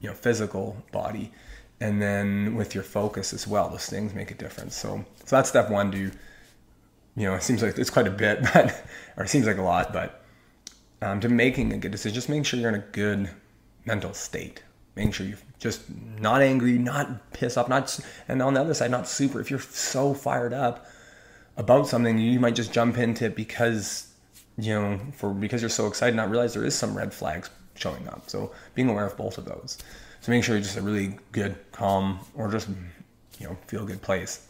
you 0.00 0.08
know, 0.08 0.14
physical 0.14 0.82
body, 0.92 1.30
and 1.80 2.00
then 2.00 2.54
with 2.54 2.74
your 2.74 2.84
focus 2.84 3.34
as 3.34 3.46
well. 3.46 3.68
Those 3.68 3.86
things 3.86 4.14
make 4.14 4.30
a 4.30 4.34
difference. 4.34 4.74
So, 4.74 5.04
so 5.24 5.36
that's 5.36 5.50
step 5.50 5.70
one. 5.70 5.92
To, 5.92 5.98
you 5.98 6.12
know, 7.16 7.34
it 7.34 7.42
seems 7.42 7.62
like 7.62 7.76
it's 7.76 7.90
quite 7.90 8.06
a 8.06 8.10
bit, 8.10 8.42
but 8.54 8.82
or 9.18 9.24
it 9.24 9.28
seems 9.28 9.46
like 9.46 9.58
a 9.58 9.62
lot, 9.62 9.92
but 9.92 10.24
um, 11.02 11.20
to 11.20 11.28
making 11.28 11.72
a 11.74 11.78
good 11.78 11.92
decision, 11.92 12.14
just 12.14 12.30
making 12.30 12.44
sure 12.44 12.58
you're 12.58 12.70
in 12.70 12.76
a 12.76 12.86
good 12.92 13.28
mental 13.84 14.14
state, 14.14 14.62
making 14.96 15.12
sure 15.12 15.26
you're 15.26 15.38
just 15.64 15.80
not 16.20 16.42
angry, 16.42 16.76
not 16.76 17.32
pissed 17.32 17.56
off, 17.56 17.70
not 17.70 17.98
and 18.28 18.42
on 18.42 18.52
the 18.52 18.60
other 18.60 18.74
side, 18.74 18.90
not 18.90 19.08
super. 19.08 19.40
If 19.40 19.50
you're 19.50 19.58
so 19.58 20.12
fired 20.12 20.52
up 20.52 20.86
about 21.56 21.88
something, 21.88 22.18
you 22.18 22.38
might 22.38 22.54
just 22.54 22.70
jump 22.70 22.98
into 22.98 23.24
it 23.24 23.34
because 23.34 24.12
you 24.58 24.74
know 24.74 25.00
for 25.16 25.32
because 25.32 25.62
you're 25.62 25.70
so 25.70 25.86
excited, 25.86 26.14
not 26.14 26.28
realize 26.28 26.52
there 26.52 26.66
is 26.66 26.74
some 26.74 26.94
red 26.94 27.14
flags 27.14 27.48
showing 27.76 28.06
up. 28.08 28.28
So 28.28 28.52
being 28.74 28.90
aware 28.90 29.06
of 29.06 29.16
both 29.16 29.38
of 29.38 29.46
those. 29.46 29.78
So 30.20 30.30
making 30.30 30.42
sure 30.42 30.54
you're 30.54 30.62
just 30.62 30.76
a 30.76 30.82
really 30.82 31.18
good, 31.32 31.56
calm, 31.72 32.20
or 32.34 32.50
just 32.50 32.68
you 33.38 33.46
know 33.46 33.56
feel 33.66 33.86
good 33.86 34.02
place. 34.02 34.46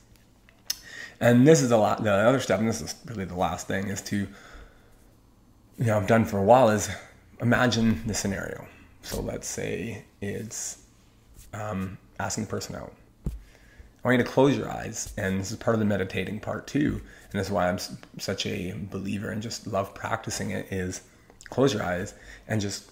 And 1.20 1.46
this 1.46 1.62
is 1.62 1.70
a 1.70 1.76
lot. 1.76 2.02
The 2.02 2.10
other 2.10 2.40
step, 2.40 2.58
and 2.58 2.68
this 2.68 2.80
is 2.80 2.96
really 3.04 3.24
the 3.24 3.36
last 3.36 3.68
thing, 3.68 3.86
is 3.86 4.02
to 4.02 4.16
you 5.78 5.86
know 5.86 5.96
I've 5.96 6.08
done 6.08 6.24
for 6.24 6.38
a 6.38 6.44
while 6.44 6.70
is 6.70 6.90
imagine 7.40 8.02
the 8.06 8.14
scenario 8.14 8.66
so 9.04 9.20
let's 9.20 9.46
say 9.46 10.02
it's 10.22 10.83
um, 11.54 11.98
asking 12.18 12.44
the 12.44 12.50
person 12.50 12.74
out. 12.76 12.92
I 13.26 14.08
want 14.08 14.18
you 14.18 14.24
to 14.24 14.30
close 14.30 14.56
your 14.56 14.70
eyes, 14.70 15.14
and 15.16 15.40
this 15.40 15.50
is 15.50 15.56
part 15.56 15.74
of 15.74 15.80
the 15.80 15.86
meditating 15.86 16.40
part 16.40 16.66
too. 16.66 17.00
And 17.30 17.40
this 17.40 17.46
is 17.46 17.52
why 17.52 17.68
I'm 17.68 17.78
such 18.18 18.44
a 18.44 18.74
believer 18.90 19.30
and 19.30 19.42
just 19.42 19.66
love 19.66 19.94
practicing 19.94 20.50
it. 20.50 20.70
Is 20.70 21.02
close 21.48 21.72
your 21.72 21.82
eyes 21.82 22.14
and 22.48 22.60
just 22.60 22.90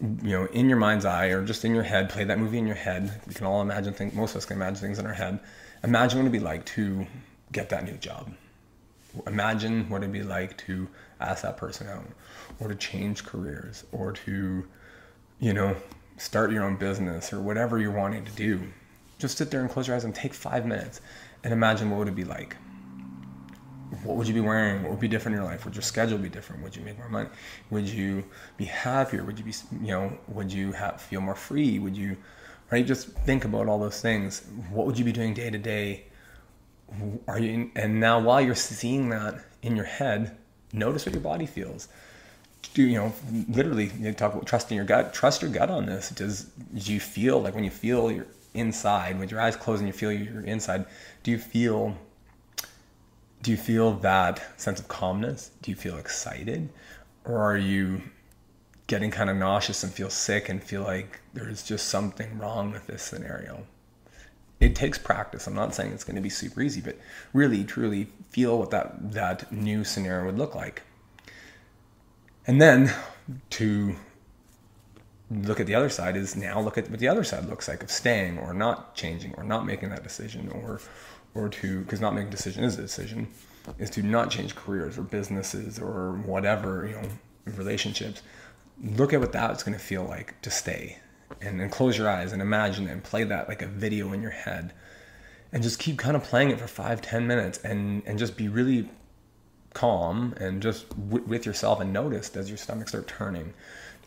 you 0.00 0.30
know 0.30 0.46
in 0.46 0.68
your 0.68 0.78
mind's 0.78 1.04
eye 1.04 1.26
or 1.26 1.44
just 1.44 1.64
in 1.64 1.74
your 1.74 1.84
head 1.84 2.10
play 2.10 2.24
that 2.24 2.38
movie 2.38 2.58
in 2.58 2.66
your 2.66 2.76
head. 2.76 3.20
We 3.26 3.34
can 3.34 3.46
all 3.46 3.60
imagine 3.60 3.92
things. 3.92 4.14
Most 4.14 4.30
of 4.30 4.38
us 4.38 4.46
can 4.46 4.56
imagine 4.56 4.76
things 4.76 4.98
in 4.98 5.06
our 5.06 5.12
head. 5.12 5.38
Imagine 5.82 6.18
what 6.18 6.22
it'd 6.22 6.32
be 6.32 6.38
like 6.38 6.64
to 6.66 7.06
get 7.52 7.68
that 7.68 7.84
new 7.84 7.98
job. 7.98 8.32
Imagine 9.26 9.88
what 9.90 9.98
it'd 9.98 10.12
be 10.12 10.22
like 10.22 10.56
to 10.58 10.88
ask 11.20 11.42
that 11.42 11.58
person 11.58 11.88
out, 11.88 12.06
or 12.58 12.68
to 12.68 12.74
change 12.74 13.24
careers, 13.24 13.84
or 13.92 14.12
to 14.12 14.66
you 15.40 15.52
know, 15.52 15.76
start 16.16 16.52
your 16.52 16.64
own 16.64 16.76
business 16.76 17.32
or 17.32 17.40
whatever 17.40 17.78
you're 17.78 17.90
wanting 17.90 18.24
to 18.24 18.32
do, 18.32 18.60
just 19.18 19.38
sit 19.38 19.50
there 19.50 19.60
and 19.60 19.70
close 19.70 19.86
your 19.86 19.96
eyes 19.96 20.04
and 20.04 20.14
take 20.14 20.34
five 20.34 20.66
minutes 20.66 21.00
and 21.42 21.52
imagine 21.52 21.90
what 21.90 21.98
would 21.98 22.08
it 22.08 22.14
be 22.14 22.24
like. 22.24 22.56
What 24.02 24.16
would 24.16 24.26
you 24.26 24.34
be 24.34 24.40
wearing? 24.40 24.82
What 24.82 24.90
would 24.92 25.00
be 25.00 25.08
different 25.08 25.36
in 25.36 25.42
your 25.42 25.50
life? 25.50 25.64
Would 25.64 25.74
your 25.74 25.82
schedule 25.82 26.18
be 26.18 26.28
different? 26.28 26.62
Would 26.62 26.74
you 26.74 26.82
make 26.82 26.98
more 26.98 27.08
money? 27.08 27.28
Would 27.70 27.88
you 27.88 28.24
be 28.56 28.64
happier? 28.64 29.24
Would 29.24 29.38
you 29.38 29.44
be, 29.44 29.54
you 29.80 29.88
know, 29.88 30.18
would 30.28 30.52
you 30.52 30.72
have, 30.72 31.00
feel 31.00 31.20
more 31.20 31.34
free? 31.34 31.78
Would 31.78 31.96
you, 31.96 32.16
right? 32.70 32.84
Just 32.84 33.08
think 33.08 33.44
about 33.44 33.68
all 33.68 33.78
those 33.78 34.00
things. 34.00 34.42
What 34.70 34.86
would 34.86 34.98
you 34.98 35.04
be 35.04 35.12
doing 35.12 35.32
day 35.32 35.50
to 35.50 35.58
day? 35.58 36.06
Are 37.28 37.38
you, 37.38 37.70
and 37.76 38.00
now 38.00 38.18
while 38.20 38.40
you're 38.40 38.54
seeing 38.54 39.10
that 39.10 39.36
in 39.62 39.76
your 39.76 39.84
head, 39.84 40.36
notice 40.72 41.06
what 41.06 41.14
your 41.14 41.22
body 41.22 41.46
feels 41.46 41.88
do 42.72 42.82
you 42.82 42.98
know 42.98 43.12
literally 43.48 43.90
you 43.98 44.12
talk 44.12 44.32
about 44.32 44.46
trusting 44.46 44.76
your 44.76 44.86
gut 44.86 45.12
trust 45.12 45.42
your 45.42 45.50
gut 45.50 45.70
on 45.70 45.86
this. 45.86 46.10
Does 46.10 46.44
do 46.74 46.92
you 46.92 47.00
feel 47.00 47.40
like 47.40 47.54
when 47.54 47.64
you 47.64 47.70
feel 47.70 48.10
you're 48.10 48.26
inside 48.54 49.18
with 49.18 49.30
your 49.30 49.40
eyes 49.40 49.56
closed 49.56 49.80
and 49.80 49.88
you 49.88 49.92
feel 49.92 50.12
you're 50.12 50.42
inside 50.42 50.86
do 51.22 51.30
you 51.30 51.38
feel 51.38 51.96
do 53.42 53.50
you 53.50 53.56
feel 53.58 53.92
that 53.96 54.42
sense 54.58 54.80
of 54.80 54.88
calmness? 54.88 55.50
Do 55.60 55.70
you 55.70 55.76
feel 55.76 55.98
excited? 55.98 56.70
Or 57.26 57.42
are 57.42 57.58
you 57.58 58.00
getting 58.86 59.10
kind 59.10 59.28
of 59.28 59.36
nauseous 59.36 59.82
and 59.82 59.92
feel 59.92 60.08
sick 60.08 60.48
and 60.48 60.62
feel 60.62 60.82
like 60.82 61.20
there's 61.34 61.62
just 61.62 61.88
something 61.88 62.38
wrong 62.38 62.72
with 62.72 62.86
this 62.86 63.02
scenario? 63.02 63.66
It 64.60 64.74
takes 64.74 64.96
practice. 64.96 65.46
I'm 65.46 65.54
not 65.54 65.74
saying 65.74 65.92
it's 65.92 66.04
going 66.04 66.16
to 66.16 66.22
be 66.22 66.30
super 66.30 66.62
easy 66.62 66.80
but 66.80 66.96
really 67.34 67.64
truly 67.64 68.08
feel 68.30 68.58
what 68.58 68.70
that 68.70 69.12
that 69.12 69.52
new 69.52 69.84
scenario 69.84 70.24
would 70.26 70.38
look 70.38 70.54
like 70.54 70.82
and 72.46 72.60
then 72.60 72.92
to 73.50 73.96
look 75.30 75.60
at 75.60 75.66
the 75.66 75.74
other 75.74 75.88
side 75.88 76.16
is 76.16 76.36
now 76.36 76.60
look 76.60 76.78
at 76.78 76.90
what 76.90 77.00
the 77.00 77.08
other 77.08 77.24
side 77.24 77.46
looks 77.46 77.66
like 77.68 77.82
of 77.82 77.90
staying 77.90 78.38
or 78.38 78.52
not 78.52 78.94
changing 78.94 79.34
or 79.36 79.42
not 79.42 79.66
making 79.66 79.88
that 79.90 80.02
decision 80.02 80.48
or 80.50 80.80
or 81.34 81.48
to 81.48 81.80
because 81.80 82.00
not 82.00 82.14
making 82.14 82.28
a 82.28 82.30
decision 82.30 82.64
is 82.64 82.78
a 82.78 82.82
decision 82.82 83.26
is 83.78 83.90
to 83.90 84.02
not 84.02 84.30
change 84.30 84.54
careers 84.54 84.98
or 84.98 85.02
businesses 85.02 85.78
or 85.78 86.12
whatever 86.24 86.86
you 86.86 86.94
know 86.94 87.08
relationships. 87.56 88.22
Look 88.82 89.12
at 89.12 89.20
what 89.20 89.32
that's 89.32 89.62
going 89.62 89.76
to 89.76 89.84
feel 89.84 90.04
like 90.04 90.40
to 90.42 90.50
stay 90.50 90.98
and 91.40 91.60
then 91.60 91.70
close 91.70 91.96
your 91.96 92.08
eyes 92.08 92.32
and 92.32 92.42
imagine 92.42 92.88
it 92.88 92.92
and 92.92 93.02
play 93.02 93.24
that 93.24 93.48
like 93.48 93.62
a 93.62 93.66
video 93.66 94.12
in 94.12 94.20
your 94.20 94.30
head 94.30 94.72
and 95.52 95.62
just 95.62 95.78
keep 95.78 95.98
kind 95.98 96.16
of 96.16 96.22
playing 96.22 96.50
it 96.50 96.58
for 96.60 96.66
five 96.66 97.00
ten 97.00 97.26
minutes 97.26 97.58
and 97.58 98.02
and 98.06 98.18
just 98.18 98.36
be 98.36 98.48
really 98.48 98.88
calm 99.74 100.34
and 100.38 100.62
just 100.62 100.88
w- 100.90 101.24
with 101.26 101.44
yourself 101.44 101.80
and 101.80 101.92
notice 101.92 102.30
does 102.30 102.48
your 102.48 102.56
stomach 102.56 102.88
start 102.88 103.06
turning 103.06 103.52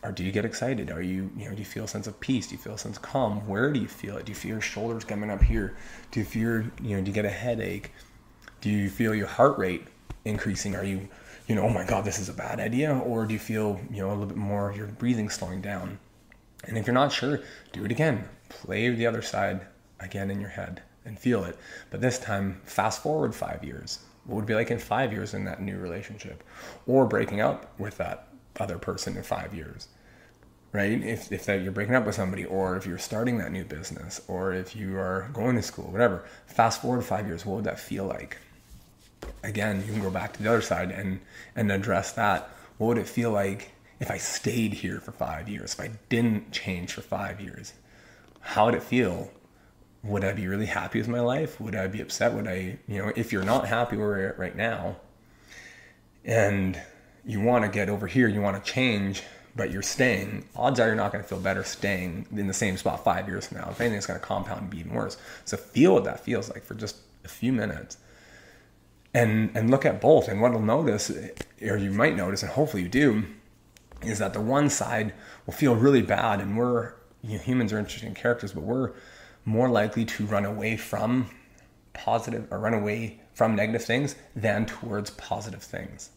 or 0.03 0.11
do 0.11 0.23
you 0.23 0.31
get 0.31 0.45
excited 0.45 0.89
are 0.89 1.01
you 1.01 1.29
you 1.37 1.45
know 1.45 1.51
do 1.51 1.59
you 1.59 1.65
feel 1.65 1.83
a 1.83 1.87
sense 1.87 2.07
of 2.07 2.19
peace 2.19 2.47
do 2.47 2.55
you 2.55 2.61
feel 2.61 2.73
a 2.73 2.77
sense 2.77 2.97
of 2.97 3.03
calm 3.03 3.45
where 3.47 3.71
do 3.71 3.79
you 3.79 3.87
feel 3.87 4.17
it 4.17 4.25
do 4.25 4.31
you 4.31 4.35
feel 4.35 4.51
your 4.51 4.61
shoulders 4.61 5.03
coming 5.03 5.29
up 5.29 5.43
here 5.43 5.75
do 6.11 6.19
you 6.19 6.25
feel 6.25 6.63
you 6.81 6.95
know 6.95 7.01
do 7.01 7.09
you 7.09 7.13
get 7.13 7.25
a 7.25 7.29
headache 7.29 7.91
do 8.61 8.69
you 8.69 8.89
feel 8.89 9.13
your 9.13 9.27
heart 9.27 9.57
rate 9.57 9.85
increasing? 10.27 10.75
Are 10.75 10.83
you, 10.83 11.07
you 11.47 11.55
know, 11.55 11.63
oh 11.63 11.69
my 11.69 11.85
God, 11.85 12.05
this 12.05 12.19
is 12.19 12.29
a 12.29 12.33
bad 12.33 12.59
idea? 12.59 12.97
Or 12.97 13.25
do 13.25 13.33
you 13.33 13.39
feel, 13.39 13.79
you 13.89 14.01
know, 14.01 14.09
a 14.09 14.11
little 14.11 14.25
bit 14.25 14.37
more 14.37 14.73
your 14.75 14.87
breathing 14.87 15.29
slowing 15.29 15.61
down? 15.61 15.99
And 16.65 16.77
if 16.77 16.85
you're 16.85 16.93
not 16.93 17.11
sure, 17.11 17.41
do 17.71 17.85
it 17.85 17.91
again. 17.91 18.27
Play 18.49 18.89
the 18.89 19.07
other 19.07 19.21
side 19.21 19.61
again 19.99 20.29
in 20.29 20.41
your 20.41 20.49
head 20.49 20.81
and 21.05 21.17
feel 21.17 21.43
it. 21.45 21.57
But 21.89 22.01
this 22.01 22.19
time, 22.19 22.61
fast 22.65 23.01
forward 23.01 23.33
five 23.33 23.63
years. 23.63 23.99
What 24.27 24.35
would 24.35 24.45
be 24.45 24.55
like 24.55 24.69
in 24.69 24.77
five 24.77 25.13
years 25.13 25.33
in 25.33 25.45
that 25.45 25.61
new 25.61 25.77
relationship? 25.77 26.43
Or 26.85 27.05
breaking 27.05 27.41
up 27.41 27.79
with 27.79 27.97
that 27.97 28.27
other 28.59 28.77
person 28.77 29.15
in 29.15 29.23
five 29.23 29.53
years? 29.53 29.87
Right? 30.73 31.01
If, 31.01 31.31
if 31.31 31.45
that 31.45 31.61
you're 31.61 31.71
breaking 31.71 31.95
up 31.95 32.05
with 32.05 32.15
somebody, 32.15 32.43
or 32.43 32.75
if 32.75 32.85
you're 32.85 32.97
starting 32.97 33.37
that 33.37 33.53
new 33.53 33.63
business, 33.63 34.21
or 34.27 34.53
if 34.53 34.75
you 34.75 34.97
are 34.97 35.29
going 35.33 35.55
to 35.55 35.61
school, 35.61 35.89
whatever, 35.91 36.25
fast 36.45 36.81
forward 36.81 37.03
five 37.03 37.25
years, 37.25 37.45
what 37.45 37.55
would 37.55 37.65
that 37.65 37.79
feel 37.79 38.05
like? 38.05 38.37
Again, 39.43 39.83
you 39.87 39.93
can 39.93 40.01
go 40.01 40.11
back 40.11 40.33
to 40.33 40.43
the 40.43 40.49
other 40.49 40.61
side 40.61 40.91
and, 40.91 41.21
and 41.55 41.71
address 41.71 42.11
that. 42.11 42.49
What 42.77 42.87
would 42.87 42.97
it 42.97 43.07
feel 43.07 43.31
like 43.31 43.71
if 43.99 44.11
I 44.11 44.17
stayed 44.17 44.73
here 44.73 44.99
for 44.99 45.13
five 45.13 45.47
years, 45.47 45.73
if 45.73 45.79
I 45.79 45.91
didn't 46.09 46.51
change 46.51 46.93
for 46.93 47.01
five 47.01 47.39
years? 47.39 47.73
How 48.41 48.65
would 48.65 48.75
it 48.75 48.83
feel 48.83 49.31
would 50.03 50.23
I 50.23 50.33
be 50.33 50.47
really 50.47 50.65
happy 50.65 50.99
with 50.99 51.07
my 51.07 51.19
life? 51.19 51.59
Would 51.59 51.75
I 51.75 51.87
be 51.87 52.01
upset? 52.01 52.33
Would 52.33 52.47
I, 52.47 52.77
you 52.87 52.99
know, 52.99 53.11
if 53.15 53.31
you're 53.31 53.43
not 53.43 53.67
happy 53.67 53.97
where 53.97 54.19
you're 54.19 54.29
at 54.29 54.39
right 54.39 54.55
now 54.55 54.97
and 56.23 56.79
you 57.25 57.41
want 57.41 57.65
to 57.65 57.69
get 57.69 57.89
over 57.89 58.07
here, 58.07 58.27
you 58.27 58.41
want 58.41 58.63
to 58.63 58.71
change, 58.71 59.23
but 59.55 59.71
you're 59.71 59.81
staying, 59.81 60.47
odds 60.55 60.79
are 60.79 60.87
you're 60.87 60.95
not 60.95 61.11
going 61.11 61.23
to 61.23 61.27
feel 61.27 61.39
better 61.39 61.63
staying 61.63 62.27
in 62.31 62.47
the 62.47 62.53
same 62.53 62.77
spot 62.77 63.03
five 63.03 63.27
years 63.27 63.47
from 63.47 63.57
now. 63.57 63.69
If 63.69 63.81
anything, 63.81 63.97
it's 63.97 64.05
going 64.05 64.19
to 64.19 64.25
compound 64.25 64.61
and 64.61 64.69
be 64.69 64.79
even 64.79 64.93
worse. 64.93 65.17
So 65.45 65.57
feel 65.57 65.95
what 65.95 66.03
that 66.05 66.19
feels 66.19 66.49
like 66.49 66.63
for 66.63 66.75
just 66.75 66.97
a 67.25 67.27
few 67.27 67.51
minutes. 67.51 67.97
And, 69.13 69.51
and 69.55 69.71
look 69.71 69.85
at 69.85 69.99
both. 69.99 70.27
And 70.27 70.41
what 70.41 70.51
you'll 70.51 70.61
notice, 70.61 71.11
or 71.61 71.77
you 71.77 71.91
might 71.91 72.15
notice, 72.15 72.43
and 72.43 72.51
hopefully 72.51 72.83
you 72.83 72.89
do, 72.89 73.23
is 74.03 74.19
that 74.19 74.33
the 74.33 74.41
one 74.41 74.69
side 74.69 75.13
will 75.45 75.53
feel 75.53 75.75
really 75.75 76.03
bad. 76.03 76.39
And 76.39 76.55
we're, 76.55 76.93
you 77.23 77.37
know, 77.37 77.43
humans 77.43 77.73
are 77.73 77.79
interesting 77.79 78.13
characters, 78.13 78.53
but 78.53 78.61
we're 78.61 78.91
more 79.47 79.69
likely 79.69 80.03
to 80.03 80.25
run 80.25 80.43
away 80.43 80.75
from 80.75 81.29
positive 81.93 82.45
or 82.51 82.59
run 82.59 82.73
away 82.73 83.17
from 83.33 83.55
negative 83.55 83.83
things 83.83 84.15
than 84.35 84.65
towards 84.65 85.09
positive 85.11 85.63
things. 85.63 86.09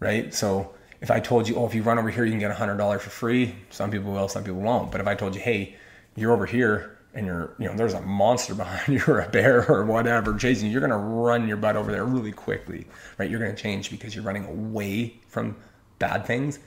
Right? 0.00 0.34
So 0.34 0.74
if 1.00 1.10
I 1.12 1.20
told 1.20 1.48
you, 1.48 1.54
oh, 1.54 1.66
if 1.66 1.74
you 1.74 1.84
run 1.84 2.00
over 2.00 2.10
here, 2.10 2.24
you 2.24 2.32
can 2.32 2.40
get 2.40 2.54
$100 2.54 3.00
for 3.00 3.10
free, 3.10 3.54
some 3.70 3.92
people 3.92 4.10
will, 4.10 4.26
some 4.26 4.42
people 4.42 4.60
won't. 4.60 4.90
But 4.90 5.00
if 5.00 5.06
I 5.06 5.14
told 5.14 5.36
you, 5.36 5.40
hey, 5.40 5.76
you're 6.16 6.32
over 6.32 6.46
here 6.46 6.98
and 7.14 7.26
you're, 7.26 7.54
you 7.60 7.66
know, 7.66 7.76
there's 7.76 7.94
a 7.94 8.00
monster 8.00 8.54
behind 8.56 8.92
you 8.92 9.02
or 9.06 9.20
a 9.20 9.28
bear 9.28 9.70
or 9.70 9.84
whatever 9.84 10.36
chasing 10.36 10.66
you, 10.66 10.72
you're 10.72 10.80
going 10.80 10.90
to 10.90 10.96
run 10.96 11.46
your 11.46 11.58
butt 11.58 11.76
over 11.76 11.92
there 11.92 12.04
really 12.04 12.32
quickly, 12.32 12.88
right? 13.18 13.30
You're 13.30 13.40
going 13.40 13.54
to 13.54 13.62
change 13.62 13.88
because 13.88 14.16
you're 14.16 14.24
running 14.24 14.46
away 14.46 15.20
from 15.28 15.54
bad 16.00 16.26
things 16.26 16.58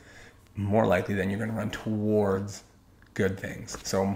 more 0.55 0.85
likely 0.85 1.15
than 1.15 1.29
you're 1.29 1.39
going 1.39 1.51
to 1.51 1.57
run 1.57 1.69
towards 1.69 2.63
good 3.13 3.37
things. 3.37 3.77
So 3.83 4.15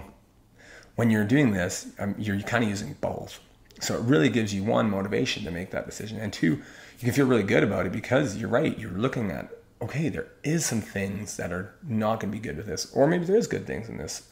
when 0.98 1.10
you're 1.10 1.22
doing 1.24 1.52
this, 1.52 1.86
um, 2.00 2.12
you're 2.18 2.40
kind 2.40 2.64
of 2.64 2.70
using 2.70 2.96
both. 3.00 3.38
So 3.78 3.94
it 3.94 4.00
really 4.00 4.28
gives 4.28 4.52
you 4.52 4.64
one 4.64 4.90
motivation 4.90 5.44
to 5.44 5.52
make 5.52 5.70
that 5.70 5.86
decision, 5.86 6.18
and 6.18 6.32
two, 6.32 6.56
you 6.56 7.04
can 7.04 7.12
feel 7.12 7.26
really 7.26 7.44
good 7.44 7.62
about 7.62 7.86
it 7.86 7.92
because 7.92 8.36
you're 8.36 8.48
right. 8.48 8.76
You're 8.76 8.90
looking 8.90 9.30
at 9.30 9.48
okay, 9.80 10.08
there 10.08 10.26
is 10.42 10.66
some 10.66 10.80
things 10.80 11.36
that 11.36 11.52
are 11.52 11.72
not 11.86 12.18
going 12.18 12.32
to 12.32 12.36
be 12.36 12.42
good 12.42 12.56
with 12.56 12.66
this, 12.66 12.92
or 12.92 13.06
maybe 13.06 13.24
there 13.26 13.36
is 13.36 13.46
good 13.46 13.64
things 13.64 13.88
in 13.88 13.96
this, 13.96 14.28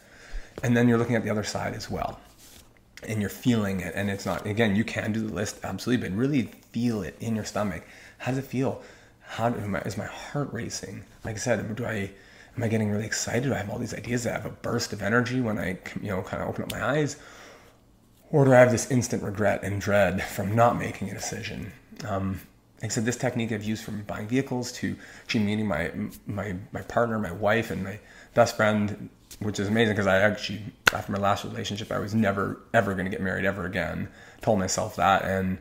and 0.65 0.77
then 0.77 0.89
you're 0.89 0.99
looking 0.99 1.15
at 1.15 1.23
the 1.23 1.31
other 1.31 1.45
side 1.45 1.73
as 1.73 1.89
well, 1.89 2.19
and 3.05 3.21
you're 3.21 3.31
feeling 3.31 3.79
it. 3.79 3.95
And 3.95 4.11
it's 4.11 4.27
not 4.27 4.45
again, 4.45 4.75
you 4.75 4.83
can 4.83 5.13
do 5.13 5.21
the 5.21 5.33
list 5.33 5.61
absolutely, 5.63 6.09
but 6.09 6.17
really 6.17 6.51
feel 6.73 7.03
it 7.03 7.17
in 7.21 7.37
your 7.37 7.45
stomach. 7.45 7.85
How 8.19 8.33
does 8.33 8.39
it 8.39 8.45
feel? 8.45 8.83
How 9.21 9.51
do, 9.51 9.77
is 9.77 9.97
my 9.97 10.07
heart 10.07 10.53
racing? 10.53 11.05
Like 11.25 11.37
I 11.37 11.39
said, 11.39 11.77
do 11.77 11.87
I 11.87 12.11
am 12.57 12.63
I 12.63 12.69
getting 12.69 12.91
really 12.91 13.05
excited? 13.05 13.53
I 13.53 13.59
have 13.59 13.71
all 13.71 13.79
these 13.79 13.95
ideas. 13.95 14.27
I 14.27 14.33
have 14.33 14.47
a 14.47 14.51
burst 14.51 14.93
of 14.93 15.03
energy 15.03 15.41
when 15.41 15.59
I, 15.59 15.79
you 16.01 16.09
know, 16.09 16.23
kind 16.23 16.43
of 16.43 16.49
open 16.49 16.65
up 16.65 16.73
my 16.73 16.85
eyes, 16.85 17.17
or 18.31 18.45
do 18.45 18.53
I 18.53 18.59
have 18.59 18.71
this 18.71 18.91
instant 18.91 19.23
regret 19.23 19.63
and 19.63 19.81
dread 19.81 20.23
from 20.23 20.55
not 20.55 20.79
making 20.79 21.11
a 21.11 21.15
decision? 21.15 21.73
Um, 22.07 22.41
like 22.83 22.91
I 22.91 22.95
said, 22.95 23.05
this 23.05 23.17
technique 23.17 23.53
I've 23.53 23.65
used 23.65 23.85
from 23.85 24.03
buying 24.03 24.27
vehicles 24.27 24.73
to 24.73 24.97
actually 25.23 25.45
meeting 25.45 25.67
my 25.67 25.91
my 26.27 26.57
my 26.73 26.83
partner, 26.83 27.19
my 27.19 27.33
wife, 27.33 27.71
and 27.71 27.83
my 27.83 27.99
best 28.35 28.57
friend, 28.57 29.09
which 29.39 29.59
is 29.59 29.69
amazing 29.69 29.95
because 29.95 30.07
I 30.07 30.19
actually 30.19 30.61
after 30.93 31.13
my 31.13 31.19
last 31.19 31.45
relationship, 31.45 31.91
I 31.91 31.99
was 31.99 32.15
never 32.15 32.61
ever 32.75 32.93
going 32.93 33.07
to 33.07 33.11
get 33.11 33.23
married 33.23 33.45
ever 33.45 33.65
again. 33.65 34.09
Told 34.43 34.59
myself 34.59 34.97
that, 34.97 35.25
and 35.25 35.59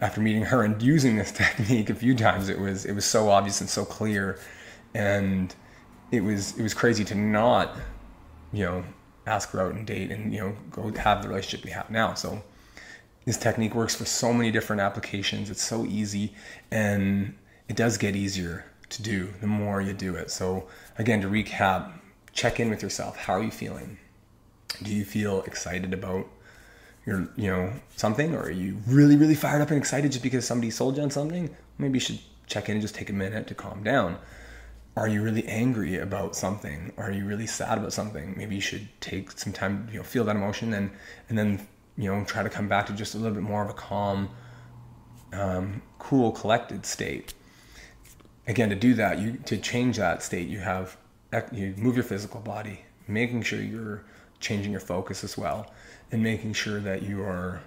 after 0.00 0.20
meeting 0.20 0.42
her 0.42 0.62
and 0.62 0.80
using 0.82 1.16
this 1.16 1.32
technique 1.42 1.88
a 1.88 1.94
few 1.94 2.14
times, 2.14 2.48
it 2.48 2.58
was 2.58 2.84
it 2.84 2.92
was 2.92 3.04
so 3.04 3.30
obvious 3.30 3.60
and 3.60 3.70
so 3.70 3.84
clear, 3.84 4.38
and 4.92 5.54
it 6.10 6.22
was 6.22 6.58
it 6.58 6.62
was 6.62 6.74
crazy 6.74 7.04
to 7.04 7.14
not, 7.14 7.76
you 8.52 8.64
know, 8.64 8.84
ask 9.26 9.50
her 9.50 9.60
out 9.60 9.74
and 9.74 9.86
date 9.86 10.10
and 10.10 10.32
you 10.32 10.40
know 10.40 10.56
go 10.70 10.90
have 10.98 11.22
the 11.22 11.28
relationship 11.28 11.64
we 11.64 11.70
have 11.70 11.90
now. 11.90 12.14
So 12.14 12.42
this 13.24 13.36
technique 13.36 13.74
works 13.74 13.94
for 13.94 14.04
so 14.04 14.32
many 14.32 14.50
different 14.50 14.80
applications. 14.80 15.50
It's 15.50 15.62
so 15.62 15.84
easy 15.84 16.34
and 16.70 17.36
it 17.68 17.76
does 17.76 17.98
get 17.98 18.16
easier 18.16 18.64
to 18.88 19.02
do 19.02 19.28
the 19.40 19.46
more 19.46 19.82
you 19.82 19.92
do 19.92 20.14
it. 20.14 20.30
So 20.30 20.66
again, 20.96 21.20
to 21.20 21.28
recap, 21.28 21.92
check 22.32 22.58
in 22.58 22.70
with 22.70 22.82
yourself. 22.82 23.16
How 23.16 23.34
are 23.34 23.42
you 23.42 23.50
feeling? 23.50 23.98
Do 24.82 24.94
you 24.94 25.04
feel 25.04 25.42
excited 25.42 25.92
about 25.92 26.26
your, 27.04 27.28
you 27.36 27.50
know, 27.50 27.72
something, 27.96 28.34
or 28.34 28.44
are 28.44 28.50
you 28.50 28.78
really, 28.86 29.16
really 29.16 29.34
fired 29.34 29.60
up 29.60 29.70
and 29.70 29.78
excited 29.78 30.12
just 30.12 30.22
because 30.22 30.46
somebody 30.46 30.70
sold 30.70 30.96
you 30.96 31.02
on 31.02 31.10
something? 31.10 31.54
Maybe 31.76 31.94
you 31.94 32.00
should 32.00 32.20
check 32.46 32.68
in 32.68 32.76
and 32.76 32.82
just 32.82 32.94
take 32.94 33.10
a 33.10 33.14
minute 33.14 33.46
to 33.48 33.54
calm 33.54 33.82
down 33.82 34.18
are 34.98 35.06
you 35.06 35.22
really 35.22 35.46
angry 35.46 35.98
about 35.98 36.34
something? 36.34 36.92
Are 36.98 37.12
you 37.12 37.24
really 37.24 37.46
sad 37.46 37.78
about 37.78 37.92
something? 37.92 38.34
Maybe 38.36 38.56
you 38.56 38.60
should 38.60 38.88
take 39.00 39.30
some 39.30 39.52
time, 39.52 39.88
you 39.92 39.98
know, 39.98 40.02
feel 40.02 40.24
that 40.24 40.34
emotion 40.34 40.74
and 40.74 40.90
and 41.28 41.38
then 41.38 41.66
you 41.96 42.12
know 42.12 42.24
try 42.24 42.42
to 42.42 42.50
come 42.50 42.68
back 42.68 42.86
to 42.86 42.92
just 42.92 43.14
a 43.14 43.18
little 43.18 43.34
bit 43.34 43.44
more 43.44 43.62
of 43.62 43.70
a 43.70 43.74
calm, 43.74 44.28
um, 45.32 45.82
cool, 46.00 46.32
collected 46.32 46.84
state. 46.84 47.34
Again, 48.48 48.70
to 48.70 48.74
do 48.74 48.94
that, 48.94 49.20
you 49.20 49.38
to 49.46 49.56
change 49.56 49.98
that 49.98 50.20
state, 50.20 50.48
you 50.48 50.58
have 50.58 50.96
you 51.52 51.74
move 51.76 51.94
your 51.94 52.04
physical 52.04 52.40
body, 52.40 52.80
making 53.06 53.42
sure 53.42 53.60
you're 53.62 54.02
changing 54.40 54.72
your 54.72 54.80
focus 54.80 55.22
as 55.22 55.38
well, 55.38 55.72
and 56.10 56.24
making 56.24 56.54
sure 56.54 56.80
that 56.80 57.02
you 57.02 57.22
are 57.22 57.60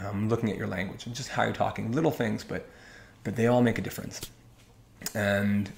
um, 0.00 0.28
looking 0.28 0.50
at 0.50 0.56
your 0.56 0.66
language 0.66 1.06
and 1.06 1.14
just 1.14 1.28
how 1.28 1.44
you're 1.44 1.52
talking. 1.52 1.92
Little 1.92 2.10
things, 2.10 2.42
but 2.42 2.68
but 3.22 3.36
they 3.36 3.46
all 3.46 3.62
make 3.62 3.78
a 3.78 3.82
difference. 3.82 4.20
And 5.14 5.70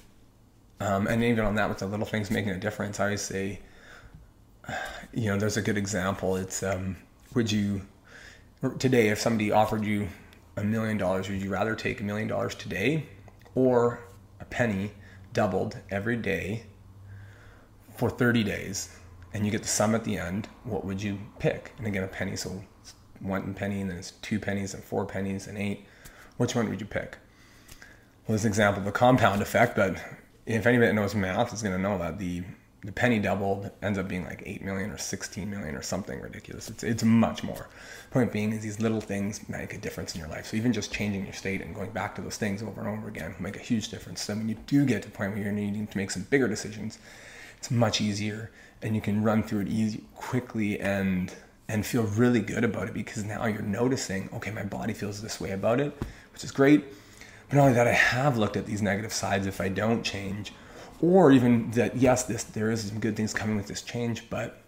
um, 0.81 1.07
and 1.07 1.23
even 1.23 1.45
on 1.45 1.55
that, 1.55 1.69
with 1.69 1.77
the 1.77 1.85
little 1.85 2.05
things 2.05 2.31
making 2.31 2.51
a 2.51 2.57
difference, 2.57 2.99
I 2.99 3.05
always 3.05 3.21
say, 3.21 3.59
you 5.13 5.27
know, 5.27 5.37
there's 5.37 5.57
a 5.57 5.61
good 5.61 5.77
example. 5.77 6.35
It's 6.35 6.63
um, 6.63 6.95
would 7.35 7.51
you 7.51 7.81
today 8.79 9.09
if 9.09 9.19
somebody 9.19 9.51
offered 9.51 9.85
you 9.85 10.07
a 10.57 10.63
million 10.63 10.97
dollars, 10.97 11.29
would 11.29 11.41
you 11.41 11.51
rather 11.51 11.75
take 11.75 12.01
a 12.01 12.03
million 12.03 12.27
dollars 12.27 12.55
today 12.55 13.05
or 13.55 13.99
a 14.39 14.45
penny 14.45 14.91
doubled 15.33 15.77
every 15.89 16.17
day 16.17 16.63
for 17.95 18.09
30 18.09 18.43
days 18.43 18.97
and 19.33 19.45
you 19.45 19.51
get 19.51 19.61
the 19.61 19.67
sum 19.67 19.95
at 19.95 20.03
the 20.03 20.17
end, 20.17 20.47
what 20.63 20.83
would 20.83 21.01
you 21.01 21.17
pick? 21.39 21.73
And 21.77 21.87
again, 21.87 22.03
a 22.03 22.07
penny, 22.07 22.35
so 22.35 22.61
one 23.19 23.53
penny 23.53 23.81
and 23.81 23.89
then 23.89 23.97
it's 23.97 24.11
two 24.11 24.39
pennies 24.39 24.73
and 24.73 24.83
four 24.83 25.05
pennies 25.05 25.47
and 25.47 25.57
eight. 25.57 25.85
Which 26.37 26.55
one 26.55 26.67
would 26.69 26.81
you 26.81 26.87
pick? 26.87 27.17
Well, 28.27 28.35
this 28.35 28.45
example 28.45 28.81
of 28.81 28.87
a 28.87 28.91
compound 28.91 29.41
effect, 29.41 29.75
but 29.75 29.95
if 30.45 30.65
anybody 30.65 30.91
knows 30.93 31.15
math 31.15 31.53
is 31.53 31.61
going 31.61 31.75
to 31.75 31.81
know 31.81 31.97
that 31.97 32.19
the 32.19 32.43
the 32.83 32.91
penny 32.91 33.19
doubled 33.19 33.69
ends 33.83 33.99
up 33.99 34.07
being 34.07 34.25
like 34.25 34.41
8 34.43 34.63
million 34.63 34.89
or 34.89 34.97
16 34.97 35.47
million 35.47 35.75
or 35.75 35.83
something 35.83 36.19
ridiculous. 36.19 36.67
It's, 36.67 36.83
it's 36.83 37.03
much 37.03 37.43
more. 37.43 37.69
Point 38.09 38.31
being 38.31 38.53
is 38.53 38.63
these 38.63 38.79
little 38.79 39.01
things 39.01 39.47
make 39.47 39.75
a 39.75 39.77
difference 39.77 40.15
in 40.15 40.19
your 40.19 40.29
life. 40.29 40.47
So 40.47 40.57
even 40.57 40.73
just 40.73 40.91
changing 40.91 41.25
your 41.25 41.33
state 41.33 41.61
and 41.61 41.75
going 41.75 41.91
back 41.91 42.15
to 42.15 42.21
those 42.21 42.37
things 42.37 42.63
over 42.63 42.81
and 42.81 42.89
over 42.89 43.07
again 43.07 43.35
will 43.37 43.43
make 43.43 43.55
a 43.55 43.59
huge 43.59 43.89
difference. 43.89 44.23
So 44.23 44.33
when 44.33 44.49
you 44.49 44.55
do 44.65 44.83
get 44.85 45.03
to 45.03 45.09
the 45.09 45.15
point 45.15 45.33
where 45.33 45.43
you're 45.43 45.51
needing 45.51 45.85
to 45.85 45.97
make 45.97 46.09
some 46.09 46.23
bigger 46.23 46.47
decisions, 46.47 46.97
it's 47.57 47.69
much 47.69 48.01
easier 48.01 48.49
and 48.81 48.95
you 48.95 49.01
can 49.01 49.21
run 49.21 49.43
through 49.43 49.61
it 49.61 49.67
easy, 49.67 50.03
quickly 50.15 50.79
and 50.79 51.33
and 51.69 51.85
feel 51.85 52.03
really 52.03 52.41
good 52.41 52.65
about 52.65 52.87
it 52.89 52.93
because 52.93 53.23
now 53.23 53.45
you're 53.45 53.61
noticing, 53.61 54.27
okay, 54.33 54.51
my 54.51 54.63
body 54.63 54.93
feels 54.93 55.21
this 55.21 55.39
way 55.39 55.51
about 55.51 55.79
it, 55.79 55.95
which 56.33 56.43
is 56.43 56.51
great 56.51 56.83
but 57.51 57.57
not 57.57 57.63
only 57.63 57.73
that, 57.73 57.87
I 57.87 57.91
have 57.91 58.37
looked 58.37 58.55
at 58.55 58.65
these 58.65 58.81
negative 58.81 59.11
sides 59.11 59.45
if 59.45 59.59
I 59.59 59.67
don't 59.67 60.03
change, 60.03 60.53
or 61.01 61.33
even 61.33 61.69
that 61.71 61.97
yes, 61.97 62.23
this 62.23 62.45
there 62.45 62.71
is 62.71 62.87
some 62.87 62.99
good 62.99 63.17
things 63.17 63.33
coming 63.33 63.57
with 63.57 63.67
this 63.67 63.81
change, 63.81 64.29
but 64.29 64.61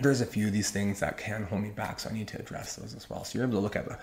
there's 0.00 0.22
a 0.22 0.26
few 0.26 0.46
of 0.46 0.54
these 0.54 0.70
things 0.70 1.00
that 1.00 1.18
can 1.18 1.44
hold 1.44 1.60
me 1.60 1.68
back, 1.68 2.00
so 2.00 2.08
I 2.08 2.14
need 2.14 2.28
to 2.28 2.38
address 2.38 2.76
those 2.76 2.94
as 2.94 3.10
well. 3.10 3.24
So 3.24 3.38
you're 3.38 3.46
able 3.46 3.58
to 3.58 3.60
look 3.60 3.76
at 3.76 3.86
the 3.86 3.98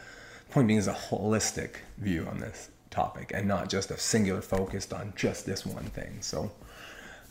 point 0.51 0.67
being 0.67 0.77
is 0.77 0.87
a 0.87 0.93
holistic 0.93 1.77
view 1.97 2.27
on 2.29 2.39
this 2.39 2.69
topic 2.91 3.31
and 3.33 3.47
not 3.47 3.69
just 3.69 3.89
a 3.89 3.97
singular 3.97 4.41
focused 4.41 4.93
on 4.93 5.13
just 5.15 5.47
this 5.47 5.65
one 5.65 5.85
thing. 5.85 6.17
So, 6.21 6.51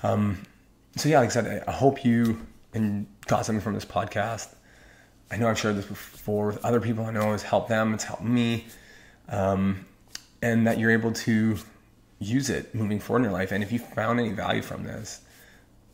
um, 0.02 0.42
so 0.96 1.08
yeah, 1.08 1.20
like 1.20 1.28
I 1.28 1.32
said, 1.32 1.64
I, 1.68 1.70
I 1.70 1.72
hope 1.72 2.04
you 2.04 2.44
and 2.74 3.06
got 3.26 3.46
something 3.46 3.62
from 3.62 3.74
this 3.74 3.84
podcast. 3.84 4.54
I 5.30 5.36
know 5.36 5.48
I've 5.48 5.58
shared 5.58 5.76
this 5.76 5.86
before 5.86 6.48
with 6.48 6.64
other 6.64 6.80
people 6.80 7.04
I 7.04 7.12
know. 7.12 7.32
It's 7.32 7.44
helped 7.44 7.68
them. 7.68 7.94
It's 7.94 8.02
helped 8.02 8.24
me. 8.24 8.66
Um, 9.28 9.86
and 10.42 10.66
that 10.66 10.78
you're 10.78 10.90
able 10.90 11.12
to 11.12 11.56
use 12.18 12.50
it 12.50 12.74
moving 12.74 13.00
forward 13.00 13.20
in 13.20 13.24
your 13.24 13.32
life. 13.32 13.52
And 13.52 13.62
if 13.62 13.72
you 13.72 13.78
found 13.78 14.20
any 14.20 14.30
value 14.30 14.62
from 14.62 14.84
this, 14.84 15.20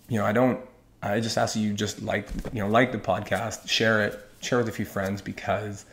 you 0.08 0.18
know, 0.18 0.24
I 0.24 0.32
don't, 0.32 0.60
I 1.02 1.20
just 1.20 1.38
ask 1.38 1.56
you 1.56 1.72
just 1.72 2.02
like, 2.02 2.28
you 2.52 2.60
know, 2.60 2.68
like 2.68 2.92
the 2.92 2.98
podcast, 2.98 3.68
share 3.68 4.04
it, 4.04 4.18
share 4.40 4.58
with 4.58 4.68
a 4.68 4.72
few 4.72 4.84
friends 4.84 5.22
because 5.22 5.84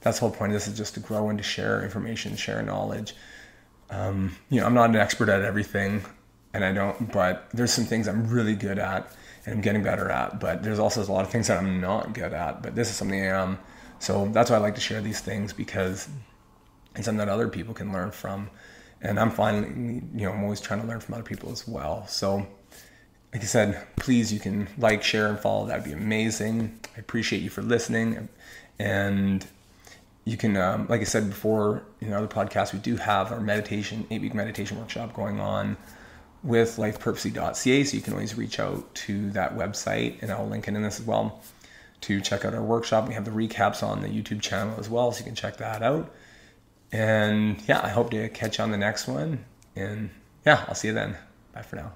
that's 0.00 0.18
the 0.18 0.26
whole 0.26 0.34
point 0.34 0.52
of 0.52 0.54
this 0.54 0.68
is 0.68 0.76
just 0.76 0.94
to 0.94 1.00
grow 1.00 1.28
and 1.28 1.38
to 1.38 1.44
share 1.44 1.82
information, 1.82 2.36
share 2.36 2.62
knowledge. 2.62 3.14
Um, 3.90 4.36
you 4.50 4.60
know, 4.60 4.66
I'm 4.66 4.74
not 4.74 4.90
an 4.90 4.96
expert 4.96 5.28
at 5.28 5.42
everything 5.42 6.02
and 6.54 6.64
I 6.64 6.72
don't, 6.72 7.12
but 7.12 7.48
there's 7.52 7.72
some 7.72 7.84
things 7.84 8.08
I'm 8.08 8.28
really 8.28 8.54
good 8.54 8.78
at 8.78 9.10
and 9.44 9.54
I'm 9.54 9.60
getting 9.60 9.82
better 9.82 10.10
at, 10.10 10.40
but 10.40 10.62
there's 10.62 10.78
also 10.78 11.02
a 11.02 11.10
lot 11.12 11.24
of 11.24 11.30
things 11.30 11.48
that 11.48 11.58
I'm 11.58 11.80
not 11.80 12.12
good 12.12 12.32
at, 12.32 12.62
but 12.62 12.74
this 12.74 12.88
is 12.88 12.96
something 12.96 13.20
I 13.20 13.26
am. 13.26 13.58
So 13.98 14.28
that's 14.32 14.50
why 14.50 14.56
I 14.56 14.60
like 14.60 14.74
to 14.76 14.80
share 14.80 15.00
these 15.00 15.20
things 15.20 15.52
because 15.52 16.08
it's 16.94 17.06
something 17.06 17.18
that 17.18 17.28
other 17.28 17.48
people 17.48 17.74
can 17.74 17.92
learn 17.92 18.10
from. 18.10 18.50
And 19.00 19.18
I'm 19.18 19.30
finally, 19.30 20.02
you 20.14 20.26
know, 20.26 20.32
I'm 20.32 20.44
always 20.44 20.60
trying 20.60 20.80
to 20.80 20.86
learn 20.86 21.00
from 21.00 21.14
other 21.14 21.24
people 21.24 21.50
as 21.50 21.66
well. 21.66 22.06
So, 22.06 22.46
like 23.32 23.42
I 23.42 23.46
said, 23.46 23.84
please, 23.96 24.32
you 24.32 24.38
can 24.38 24.68
like, 24.78 25.02
share, 25.02 25.28
and 25.28 25.38
follow. 25.38 25.66
That'd 25.66 25.84
be 25.84 25.92
amazing. 25.92 26.78
I 26.96 27.00
appreciate 27.00 27.42
you 27.42 27.50
for 27.50 27.62
listening. 27.62 28.28
And 28.78 29.44
you 30.24 30.36
can, 30.36 30.56
um, 30.56 30.86
like 30.88 31.00
I 31.00 31.04
said 31.04 31.28
before 31.28 31.82
in 32.00 32.12
other 32.12 32.28
podcasts, 32.28 32.72
we 32.72 32.78
do 32.78 32.96
have 32.96 33.32
our 33.32 33.40
meditation, 33.40 34.06
eight 34.10 34.20
week 34.20 34.34
meditation 34.34 34.78
workshop 34.78 35.14
going 35.14 35.40
on 35.40 35.76
with 36.42 36.76
lifepurposefully.ca. 36.76 37.84
So 37.84 37.96
you 37.96 38.02
can 38.02 38.12
always 38.12 38.36
reach 38.36 38.60
out 38.60 38.94
to 38.94 39.30
that 39.30 39.56
website, 39.56 40.22
and 40.22 40.30
I'll 40.30 40.46
link 40.46 40.68
it 40.68 40.74
in 40.74 40.82
this 40.82 41.00
as 41.00 41.06
well 41.06 41.40
to 42.02 42.20
check 42.20 42.44
out 42.44 42.54
our 42.54 42.62
workshop. 42.62 43.08
We 43.08 43.14
have 43.14 43.24
the 43.24 43.30
recaps 43.30 43.82
on 43.82 44.02
the 44.02 44.08
YouTube 44.08 44.40
channel 44.40 44.74
as 44.78 44.88
well, 44.88 45.12
so 45.12 45.20
you 45.20 45.24
can 45.24 45.34
check 45.34 45.56
that 45.58 45.82
out. 45.82 46.12
And 46.92 47.60
yeah, 47.66 47.80
I 47.82 47.88
hope 47.88 48.10
to 48.10 48.28
catch 48.28 48.58
you 48.58 48.64
on 48.64 48.70
the 48.70 48.76
next 48.76 49.08
one. 49.08 49.44
And 49.74 50.10
yeah, 50.44 50.64
I'll 50.68 50.74
see 50.74 50.88
you 50.88 50.94
then. 50.94 51.16
Bye 51.52 51.62
for 51.62 51.76
now. 51.76 51.92